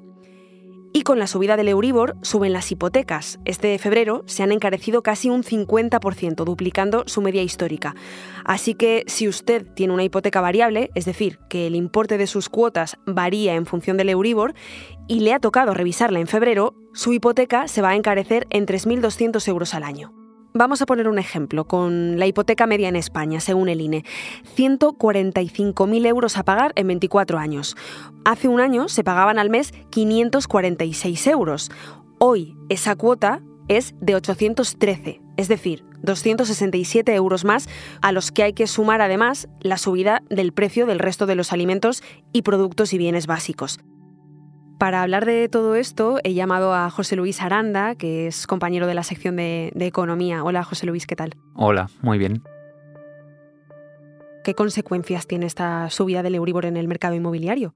Y 0.93 1.03
con 1.03 1.19
la 1.19 1.27
subida 1.27 1.55
del 1.55 1.69
Euribor 1.69 2.17
suben 2.21 2.51
las 2.51 2.69
hipotecas. 2.69 3.39
Este 3.45 3.77
febrero 3.79 4.23
se 4.27 4.43
han 4.43 4.51
encarecido 4.51 5.01
casi 5.01 5.29
un 5.29 5.43
50%, 5.43 6.43
duplicando 6.43 7.03
su 7.07 7.21
media 7.21 7.43
histórica. 7.43 7.95
Así 8.43 8.75
que 8.75 9.05
si 9.07 9.29
usted 9.29 9.65
tiene 9.73 9.93
una 9.93 10.03
hipoteca 10.03 10.41
variable, 10.41 10.91
es 10.93 11.05
decir, 11.05 11.39
que 11.49 11.67
el 11.67 11.75
importe 11.75 12.17
de 12.17 12.27
sus 12.27 12.49
cuotas 12.49 12.97
varía 13.05 13.55
en 13.55 13.65
función 13.65 13.95
del 13.95 14.09
Euribor, 14.09 14.53
y 15.07 15.21
le 15.21 15.33
ha 15.33 15.39
tocado 15.39 15.73
revisarla 15.73 16.19
en 16.19 16.27
febrero, 16.27 16.75
su 16.93 17.13
hipoteca 17.13 17.69
se 17.69 17.81
va 17.81 17.91
a 17.91 17.95
encarecer 17.95 18.47
en 18.49 18.65
3.200 18.65 19.47
euros 19.47 19.73
al 19.73 19.83
año. 19.83 20.20
Vamos 20.53 20.81
a 20.81 20.85
poner 20.85 21.07
un 21.07 21.17
ejemplo 21.17 21.65
con 21.65 22.19
la 22.19 22.27
hipoteca 22.27 22.67
media 22.67 22.89
en 22.89 22.97
España, 22.97 23.39
según 23.39 23.69
el 23.69 23.79
INE. 23.79 24.03
145.000 24.57 26.05
euros 26.05 26.37
a 26.37 26.43
pagar 26.43 26.73
en 26.75 26.87
24 26.87 27.37
años. 27.37 27.77
Hace 28.25 28.49
un 28.49 28.59
año 28.59 28.89
se 28.89 29.05
pagaban 29.05 29.39
al 29.39 29.49
mes 29.49 29.73
546 29.91 31.27
euros. 31.27 31.71
Hoy 32.19 32.57
esa 32.67 32.97
cuota 32.97 33.41
es 33.69 33.95
de 34.01 34.15
813, 34.15 35.21
es 35.37 35.47
decir, 35.47 35.85
267 36.01 37.15
euros 37.15 37.45
más, 37.45 37.69
a 38.01 38.11
los 38.11 38.31
que 38.31 38.43
hay 38.43 38.53
que 38.53 38.67
sumar 38.67 39.01
además 39.01 39.47
la 39.61 39.77
subida 39.77 40.21
del 40.29 40.51
precio 40.51 40.85
del 40.85 40.99
resto 40.99 41.27
de 41.27 41.35
los 41.35 41.53
alimentos 41.53 42.03
y 42.33 42.41
productos 42.41 42.91
y 42.91 42.97
bienes 42.97 43.25
básicos. 43.25 43.79
Para 44.81 45.03
hablar 45.03 45.27
de 45.27 45.47
todo 45.47 45.75
esto 45.75 46.17
he 46.23 46.33
llamado 46.33 46.73
a 46.73 46.89
José 46.89 47.15
Luis 47.15 47.39
Aranda, 47.43 47.93
que 47.93 48.25
es 48.25 48.47
compañero 48.47 48.87
de 48.87 48.95
la 48.95 49.03
sección 49.03 49.35
de, 49.35 49.71
Economía. 49.75 50.43
Hola 50.43 50.63
José 50.63 50.87
Luis, 50.87 51.05
¿qué 51.05 51.15
tal? 51.15 51.35
Hola, 51.53 51.91
muy 52.01 52.17
bien. 52.17 52.41
¿Qué 54.43 54.55
consecuencias 54.55 55.27
tiene 55.27 55.45
esta 55.45 55.87
subida 55.91 56.23
del 56.23 56.33
Euribor 56.33 56.65
en 56.65 56.77
el 56.77 56.87
mercado 56.87 57.13
inmobiliario? 57.13 57.75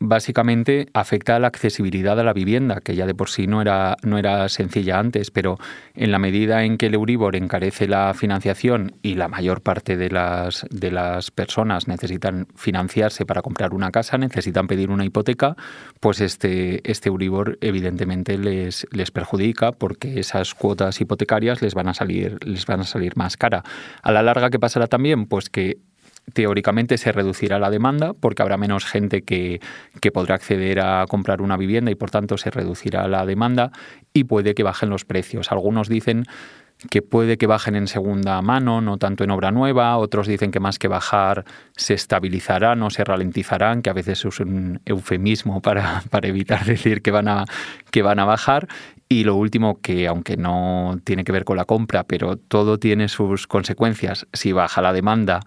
Básicamente 0.00 0.88
afecta 0.92 1.36
a 1.36 1.38
la 1.38 1.46
accesibilidad 1.46 2.18
a 2.18 2.24
la 2.24 2.32
vivienda, 2.32 2.80
que 2.80 2.94
ya 2.94 3.06
de 3.06 3.14
por 3.14 3.30
sí 3.30 3.46
no 3.46 3.62
era, 3.62 3.96
no 4.02 4.18
era 4.18 4.48
sencilla 4.48 4.98
antes, 4.98 5.30
pero 5.30 5.58
en 5.94 6.10
la 6.10 6.18
medida 6.18 6.64
en 6.64 6.76
que 6.76 6.86
el 6.86 6.94
Euribor 6.94 7.36
encarece 7.36 7.88
la 7.88 8.12
financiación 8.14 8.96
y 9.02 9.14
la 9.14 9.28
mayor 9.28 9.62
parte 9.62 9.96
de 9.96 10.10
las, 10.10 10.66
de 10.70 10.90
las 10.90 11.30
personas 11.30 11.88
necesitan 11.88 12.46
financiarse 12.54 13.24
para 13.24 13.42
comprar 13.42 13.72
una 13.72 13.90
casa, 13.90 14.18
necesitan 14.18 14.66
pedir 14.66 14.90
una 14.90 15.04
hipoteca, 15.04 15.56
pues 16.00 16.20
este, 16.20 16.88
este 16.90 17.08
Euribor 17.08 17.58
evidentemente 17.60 18.36
les, 18.36 18.86
les 18.90 19.10
perjudica 19.10 19.72
porque 19.72 20.20
esas 20.20 20.54
cuotas 20.54 21.00
hipotecarias 21.00 21.62
les 21.62 21.74
van 21.74 21.88
a 21.88 21.94
salir, 21.94 22.38
les 22.44 22.66
van 22.66 22.80
a 22.80 22.84
salir 22.84 23.16
más 23.16 23.36
cara. 23.36 23.62
A 24.02 24.12
la 24.12 24.22
larga, 24.22 24.50
¿qué 24.50 24.58
pasará 24.58 24.86
también? 24.86 25.26
Pues 25.26 25.48
que 25.48 25.78
teóricamente 26.32 26.98
se 26.98 27.12
reducirá 27.12 27.58
la 27.58 27.70
demanda 27.70 28.12
porque 28.14 28.42
habrá 28.42 28.56
menos 28.56 28.84
gente 28.84 29.22
que, 29.22 29.60
que, 30.00 30.10
podrá 30.10 30.36
acceder 30.36 30.80
a 30.80 31.04
comprar 31.08 31.42
una 31.42 31.56
vivienda 31.56 31.90
y 31.90 31.94
por 31.94 32.10
tanto 32.10 32.38
se 32.38 32.50
reducirá 32.50 33.06
la 33.08 33.26
demanda 33.26 33.72
y 34.12 34.24
puede 34.24 34.54
que 34.54 34.62
bajen 34.62 34.90
los 34.90 35.04
precios. 35.04 35.52
Algunos 35.52 35.88
dicen 35.88 36.24
que 36.90 37.02
puede 37.02 37.38
que 37.38 37.46
bajen 37.46 37.76
en 37.76 37.86
segunda 37.86 38.40
mano, 38.42 38.80
no 38.80 38.98
tanto 38.98 39.24
en 39.24 39.30
obra 39.30 39.50
nueva, 39.50 39.96
otros 39.96 40.26
dicen 40.26 40.50
que 40.50 40.60
más 40.60 40.78
que 40.78 40.88
bajar 40.88 41.44
se 41.76 41.94
estabilizarán 41.94 42.82
o 42.82 42.90
se 42.90 43.04
ralentizarán, 43.04 43.80
que 43.80 43.90
a 43.90 43.94
veces 43.94 44.24
es 44.24 44.40
un 44.40 44.80
eufemismo 44.84 45.62
para, 45.62 46.02
para 46.10 46.28
evitar 46.28 46.64
decir 46.66 47.00
que 47.02 47.10
van, 47.10 47.28
a, 47.28 47.44
que 47.90 48.02
van 48.02 48.18
a 48.18 48.24
bajar, 48.24 48.68
y 49.08 49.24
lo 49.24 49.36
último, 49.36 49.80
que 49.80 50.08
aunque 50.08 50.36
no 50.36 50.98
tiene 51.04 51.24
que 51.24 51.32
ver 51.32 51.44
con 51.44 51.56
la 51.56 51.66
compra, 51.66 52.04
pero 52.04 52.36
todo 52.36 52.78
tiene 52.78 53.08
sus 53.08 53.46
consecuencias. 53.46 54.26
Si 54.32 54.52
baja 54.52 54.80
la 54.82 54.92
demanda 54.92 55.40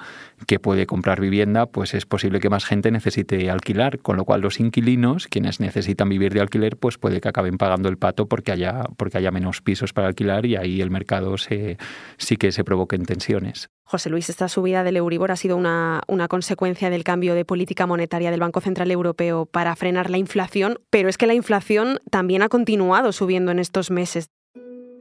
que 0.46 0.60
puede 0.60 0.86
comprar 0.86 1.20
vivienda, 1.20 1.66
pues 1.66 1.94
es 1.94 2.06
posible 2.06 2.40
que 2.40 2.50
más 2.50 2.66
gente 2.66 2.92
necesite 2.92 3.50
alquilar, 3.50 4.00
con 4.00 4.18
lo 4.18 4.26
cual 4.26 4.42
los 4.42 4.60
inquilinos, 4.60 5.28
quienes 5.28 5.60
necesitan 5.60 6.10
vivir 6.10 6.34
de 6.34 6.42
alquiler, 6.42 6.78
pues 6.78 6.98
puede 6.98 7.20
que 7.22 7.30
acaben 7.30 7.58
pagando 7.58 7.90
el 7.90 7.98
pato 7.98 8.28
porque 8.28 8.52
haya, 8.52 8.84
porque 8.98 9.18
haya 9.18 9.32
menos 9.32 9.62
pisos 9.62 9.94
para 9.94 10.08
alquilar 10.08 10.46
y 10.46 10.56
ahí 10.56 10.82
el 10.82 10.92
mercado 10.92 11.38
se, 11.38 11.78
sí 12.18 12.38
que 12.38 12.52
se 12.52 12.64
provoquen 12.64 13.06
tensiones. 13.06 13.70
José 13.84 14.10
Luis, 14.10 14.30
esta 14.30 14.50
subida 14.50 14.84
del 14.84 14.98
Euribor 14.98 15.32
ha 15.32 15.38
sido 15.38 15.56
una, 15.56 16.02
una, 16.10 16.28
consecuencia 16.28 16.90
del 16.90 17.06
cambio 17.06 17.36
de 17.36 17.46
política 17.46 17.88
monetaria 17.88 18.32
del 18.32 18.42
Banco 18.42 18.60
Central 18.60 18.92
Europeo 18.92 19.46
para 19.46 19.74
frenar 19.78 20.10
la 20.10 20.18
inflación, 20.18 20.78
pero 20.90 21.08
es 21.08 21.18
que 21.18 21.26
la 21.26 21.34
inflación 21.34 22.00
también 22.12 22.42
ha 22.42 22.50
continuado 22.50 23.14
subiendo 23.14 23.50
en 23.52 23.60
estos 23.60 23.90
meses. 23.90 24.30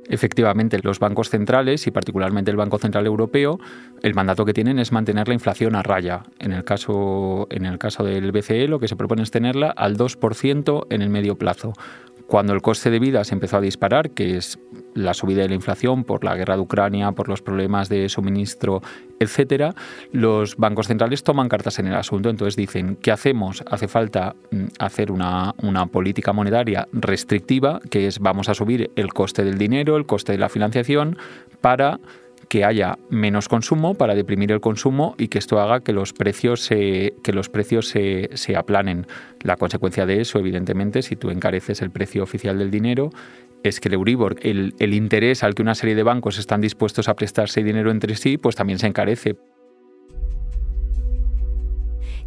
Efectivamente, 0.09 0.79
los 0.83 0.99
bancos 0.99 1.31
centrales 1.31 1.87
y 1.87 1.91
particularmente 1.91 2.51
el 2.51 2.57
Banco 2.57 2.79
Central 2.79 3.07
Europeo, 3.07 3.59
el 4.03 4.15
mandato 4.15 4.45
que 4.45 4.53
tienen 4.53 4.79
es 4.79 4.93
mantener 4.93 5.29
la 5.29 5.35
inflación 5.35 5.75
a 5.75 5.83
raya. 5.83 6.23
En 6.39 6.53
el 6.53 6.65
caso, 6.65 7.47
en 7.51 7.67
el 7.67 7.79
caso 7.79 8.05
del 8.05 8.33
BCE, 8.33 8.69
lo 8.69 8.79
que 8.79 8.89
se 8.89 8.97
propone 8.97 9.23
es 9.23 9.31
tenerla 9.31 9.71
al 9.71 9.97
2% 9.97 10.87
en 10.91 11.03
el 11.03 11.11
medio 11.11 11.37
plazo. 11.37 11.73
Cuando 12.27 12.53
el 12.55 12.63
coste 12.63 12.91
de 12.91 12.99
vida 12.99 13.23
se 13.23 13.35
empezó 13.35 13.59
a 13.59 13.61
disparar, 13.61 14.11
que 14.11 14.37
es 14.37 14.59
la 14.95 15.15
subida 15.15 15.43
de 15.43 15.49
la 15.49 15.55
inflación 15.55 16.05
por 16.05 16.25
la 16.25 16.35
guerra 16.35 16.57
de 16.57 16.63
Ucrania, 16.63 17.13
por 17.13 17.29
los 17.29 17.41
problemas 17.41 17.89
de 17.89 18.09
suministro, 18.09 18.83
etcétera, 19.21 19.75
los 20.11 20.57
bancos 20.57 20.89
centrales 20.89 21.23
toman 21.23 21.49
cartas 21.49 21.79
en 21.79 21.87
el 21.87 21.95
asunto. 21.95 22.29
Entonces 22.29 22.57
dicen, 22.57 22.97
¿qué 22.97 23.13
hacemos? 23.13 23.63
Hace 23.71 23.87
falta 23.87 24.35
mm, 24.51 24.65
hacer 24.79 25.13
una, 25.13 25.55
una 25.63 25.87
política 25.87 26.33
monetaria 26.33 26.89
restrictiva, 26.93 27.81
que 27.91 28.09
es 28.09 28.19
vamos 28.19 28.49
a 28.49 28.55
subir 28.55 28.91
el 28.97 29.13
coste 29.13 29.45
del 29.45 29.59
dinero, 29.59 29.97
el 29.97 30.07
coste 30.07 30.33
de 30.33 30.39
la 30.39 30.49
financiación, 30.49 31.17
para 31.61 32.01
que 32.49 32.65
haya 32.65 32.99
menos 33.11 33.49
consumo 33.49 33.95
para 33.95 34.15
deprimir 34.15 34.53
el 34.53 34.61
consumo 34.61 35.15
y 35.19 35.29
que 35.29 35.39
esto 35.39 35.61
haga 35.61 35.81
que 35.81 35.93
los 35.93 36.13
precios 36.13 36.61
se, 36.61 37.15
que 37.23 37.33
los 37.33 37.49
precios 37.49 37.89
se, 37.89 38.31
se 38.35 38.57
aplanen. 38.57 39.07
La 39.43 39.57
consecuencia 39.57 40.07
de 40.07 40.21
eso, 40.21 40.39
evidentemente, 40.39 41.03
si 41.03 41.17
tú 41.17 41.31
encareces 41.31 41.83
el 41.83 41.91
precio 41.91 42.23
oficial 42.23 42.59
del 42.59 42.71
dinero, 42.71 43.11
es 43.63 43.81
que 43.81 43.89
el 43.89 43.95
Euribor, 43.95 44.37
el, 44.43 44.75
el 44.79 44.95
interés 44.95 45.43
al 45.43 45.55
que 45.55 45.63
una 45.63 45.75
serie 45.75 45.95
de 45.95 46.03
bancos 46.03 46.39
están 46.39 46.61
dispuestos 46.61 47.09
a 47.09 47.15
prestarse 47.15 47.63
dinero 47.63 47.91
entre 47.91 48.15
sí, 48.17 48.39
pues 48.39 48.55
también 48.55 48.79
se 48.79 48.87
encarece. 48.87 49.37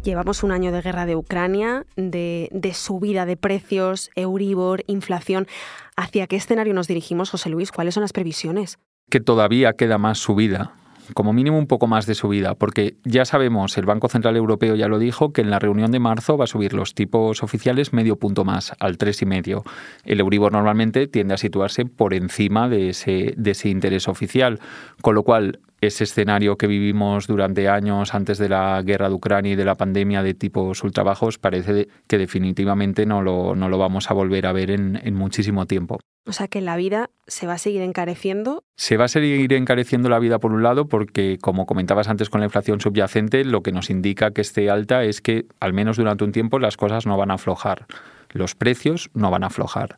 Llevamos 0.02 0.42
un 0.42 0.50
año 0.50 0.72
de 0.72 0.80
guerra 0.80 1.04
de 1.04 1.14
Ucrania, 1.14 1.84
de, 1.96 2.48
de, 2.52 2.72
subida 2.72 3.26
de 3.26 3.36
precios, 3.36 4.10
Euribor, 4.16 4.82
inflación. 4.86 5.46
¿Hacia 5.94 6.26
qué 6.26 6.36
escenario 6.36 6.72
nos 6.72 6.88
dirigimos, 6.88 7.30
José 7.30 7.50
Luis? 7.50 7.70
¿Cuáles 7.70 7.94
son 7.94 8.00
las 8.02 8.14
previsiones? 8.14 8.78
Que 9.10 9.20
todavía 9.20 9.74
queda 9.74 9.98
más 9.98 10.18
subida, 10.18 10.72
como 11.14 11.32
mínimo 11.32 11.58
un 11.58 11.66
poco 11.66 11.86
más 11.86 12.06
de 12.06 12.14
subida, 12.14 12.54
porque 12.54 12.94
ya 13.04 13.24
sabemos, 13.24 13.76
el 13.76 13.84
Banco 13.84 14.08
Central 14.08 14.36
Europeo 14.36 14.76
ya 14.76 14.88
lo 14.88 14.98
dijo, 14.98 15.32
que 15.32 15.40
en 15.40 15.50
la 15.50 15.58
reunión 15.58 15.90
de 15.90 15.98
marzo 15.98 16.36
va 16.36 16.44
a 16.44 16.46
subir 16.46 16.72
los 16.72 16.94
tipos 16.94 17.42
oficiales 17.42 17.92
medio 17.92 18.16
punto 18.16 18.44
más, 18.44 18.72
al 18.78 18.96
3,5. 18.96 19.62
El 20.04 20.20
Euribor 20.20 20.52
normalmente 20.52 21.06
tiende 21.06 21.34
a 21.34 21.38
situarse 21.38 21.84
por 21.84 22.14
encima 22.14 22.68
de 22.68 22.90
ese, 22.90 23.34
de 23.36 23.50
ese 23.50 23.68
interés 23.68 24.08
oficial, 24.08 24.60
con 25.02 25.14
lo 25.14 25.22
cual 25.22 25.58
ese 25.80 26.04
escenario 26.04 26.56
que 26.56 26.66
vivimos 26.66 27.26
durante 27.26 27.68
años 27.68 28.14
antes 28.14 28.38
de 28.38 28.48
la 28.48 28.82
guerra 28.82 29.08
de 29.08 29.14
Ucrania 29.14 29.52
y 29.52 29.56
de 29.56 29.64
la 29.64 29.76
pandemia 29.76 30.22
de 30.22 30.34
tipos 30.34 30.82
ultrabajos 30.82 31.38
parece 31.38 31.88
que 32.06 32.18
definitivamente 32.18 33.06
no 33.06 33.22
lo, 33.22 33.54
no 33.54 33.68
lo 33.68 33.78
vamos 33.78 34.10
a 34.10 34.14
volver 34.14 34.46
a 34.46 34.52
ver 34.52 34.70
en, 34.70 35.00
en 35.02 35.14
muchísimo 35.14 35.66
tiempo. 35.66 35.98
O 36.26 36.32
sea 36.32 36.48
que 36.48 36.60
la 36.60 36.76
vida 36.76 37.10
se 37.26 37.46
va 37.46 37.54
a 37.54 37.58
seguir 37.58 37.80
encareciendo. 37.80 38.62
Se 38.76 38.96
va 38.96 39.06
a 39.06 39.08
seguir 39.08 39.52
encareciendo 39.54 40.10
la 40.10 40.18
vida 40.18 40.38
por 40.38 40.52
un 40.52 40.62
lado 40.62 40.86
porque, 40.86 41.38
como 41.40 41.64
comentabas 41.64 42.08
antes 42.08 42.28
con 42.28 42.40
la 42.40 42.46
inflación 42.46 42.80
subyacente, 42.80 43.44
lo 43.44 43.62
que 43.62 43.72
nos 43.72 43.88
indica 43.88 44.30
que 44.30 44.42
esté 44.42 44.68
alta 44.70 45.02
es 45.04 45.22
que, 45.22 45.46
al 45.60 45.72
menos 45.72 45.96
durante 45.96 46.24
un 46.24 46.32
tiempo, 46.32 46.58
las 46.58 46.76
cosas 46.76 47.06
no 47.06 47.16
van 47.16 47.30
a 47.30 47.34
aflojar. 47.34 47.86
Los 48.32 48.54
precios 48.54 49.10
no 49.14 49.30
van 49.30 49.44
a 49.44 49.46
aflojar. 49.46 49.96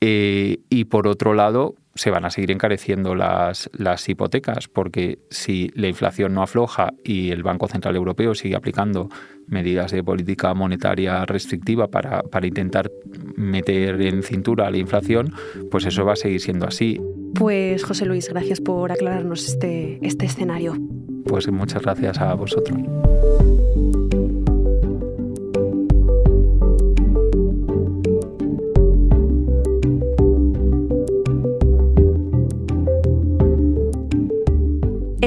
Eh, 0.00 0.60
y 0.70 0.84
por 0.84 1.06
otro 1.06 1.34
lado, 1.34 1.74
se 1.98 2.10
van 2.10 2.24
a 2.24 2.30
seguir 2.30 2.52
encareciendo 2.52 3.16
las, 3.16 3.68
las 3.72 4.08
hipotecas, 4.08 4.68
porque 4.68 5.18
si 5.30 5.70
la 5.74 5.88
inflación 5.88 6.32
no 6.32 6.42
afloja 6.42 6.94
y 7.02 7.30
el 7.30 7.42
Banco 7.42 7.66
Central 7.66 7.96
Europeo 7.96 8.36
sigue 8.36 8.54
aplicando 8.54 9.08
medidas 9.48 9.90
de 9.90 10.04
política 10.04 10.54
monetaria 10.54 11.24
restrictiva 11.24 11.88
para, 11.88 12.22
para 12.22 12.46
intentar 12.46 12.88
meter 13.34 14.00
en 14.00 14.22
cintura 14.22 14.70
la 14.70 14.78
inflación, 14.78 15.34
pues 15.72 15.86
eso 15.86 16.04
va 16.04 16.12
a 16.12 16.16
seguir 16.16 16.40
siendo 16.40 16.68
así. 16.68 17.00
Pues 17.34 17.82
José 17.82 18.06
Luis, 18.06 18.28
gracias 18.28 18.60
por 18.60 18.92
aclararnos 18.92 19.48
este, 19.48 19.98
este 20.00 20.26
escenario. 20.26 20.76
Pues 21.24 21.50
muchas 21.50 21.82
gracias 21.82 22.20
a 22.20 22.32
vosotros. 22.34 22.78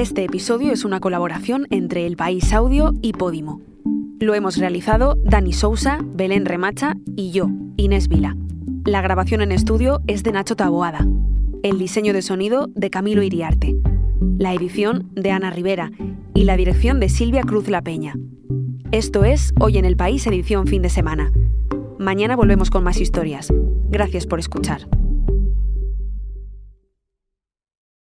Este 0.02 0.24
episodio 0.24 0.72
es 0.72 0.84
una 0.84 0.98
colaboración 0.98 1.68
entre 1.70 2.06
El 2.06 2.16
País 2.16 2.52
Audio 2.52 2.92
y 3.02 3.12
Podimo. 3.12 3.60
Lo 4.18 4.34
hemos 4.34 4.56
realizado 4.56 5.16
Dani 5.22 5.52
Sousa, 5.52 6.00
Belén 6.02 6.44
Remacha 6.44 6.96
y 7.14 7.30
yo, 7.30 7.48
Inés 7.76 8.08
Vila. 8.08 8.36
La 8.84 9.00
grabación 9.00 9.42
en 9.42 9.52
estudio 9.52 10.00
es 10.08 10.24
de 10.24 10.32
Nacho 10.32 10.56
Taboada. 10.56 11.06
El 11.62 11.78
diseño 11.78 12.12
de 12.14 12.22
sonido 12.22 12.68
de 12.74 12.90
Camilo 12.90 13.22
Iriarte. 13.22 13.76
La 14.38 14.52
edición 14.52 15.08
de 15.14 15.30
Ana 15.30 15.50
Rivera 15.50 15.92
y 16.34 16.46
la 16.46 16.56
dirección 16.56 16.98
de 16.98 17.08
Silvia 17.08 17.42
Cruz 17.42 17.68
La 17.68 17.80
Peña. 17.80 18.16
Esto 18.90 19.22
es 19.22 19.54
Hoy 19.60 19.78
en 19.78 19.84
el 19.84 19.96
País 19.96 20.26
edición 20.26 20.66
fin 20.66 20.82
de 20.82 20.88
semana. 20.88 21.30
Mañana 22.00 22.34
volvemos 22.34 22.70
con 22.70 22.82
más 22.82 23.00
historias. 23.00 23.52
Gracias 23.88 24.26
por 24.26 24.40
escuchar. 24.40 24.88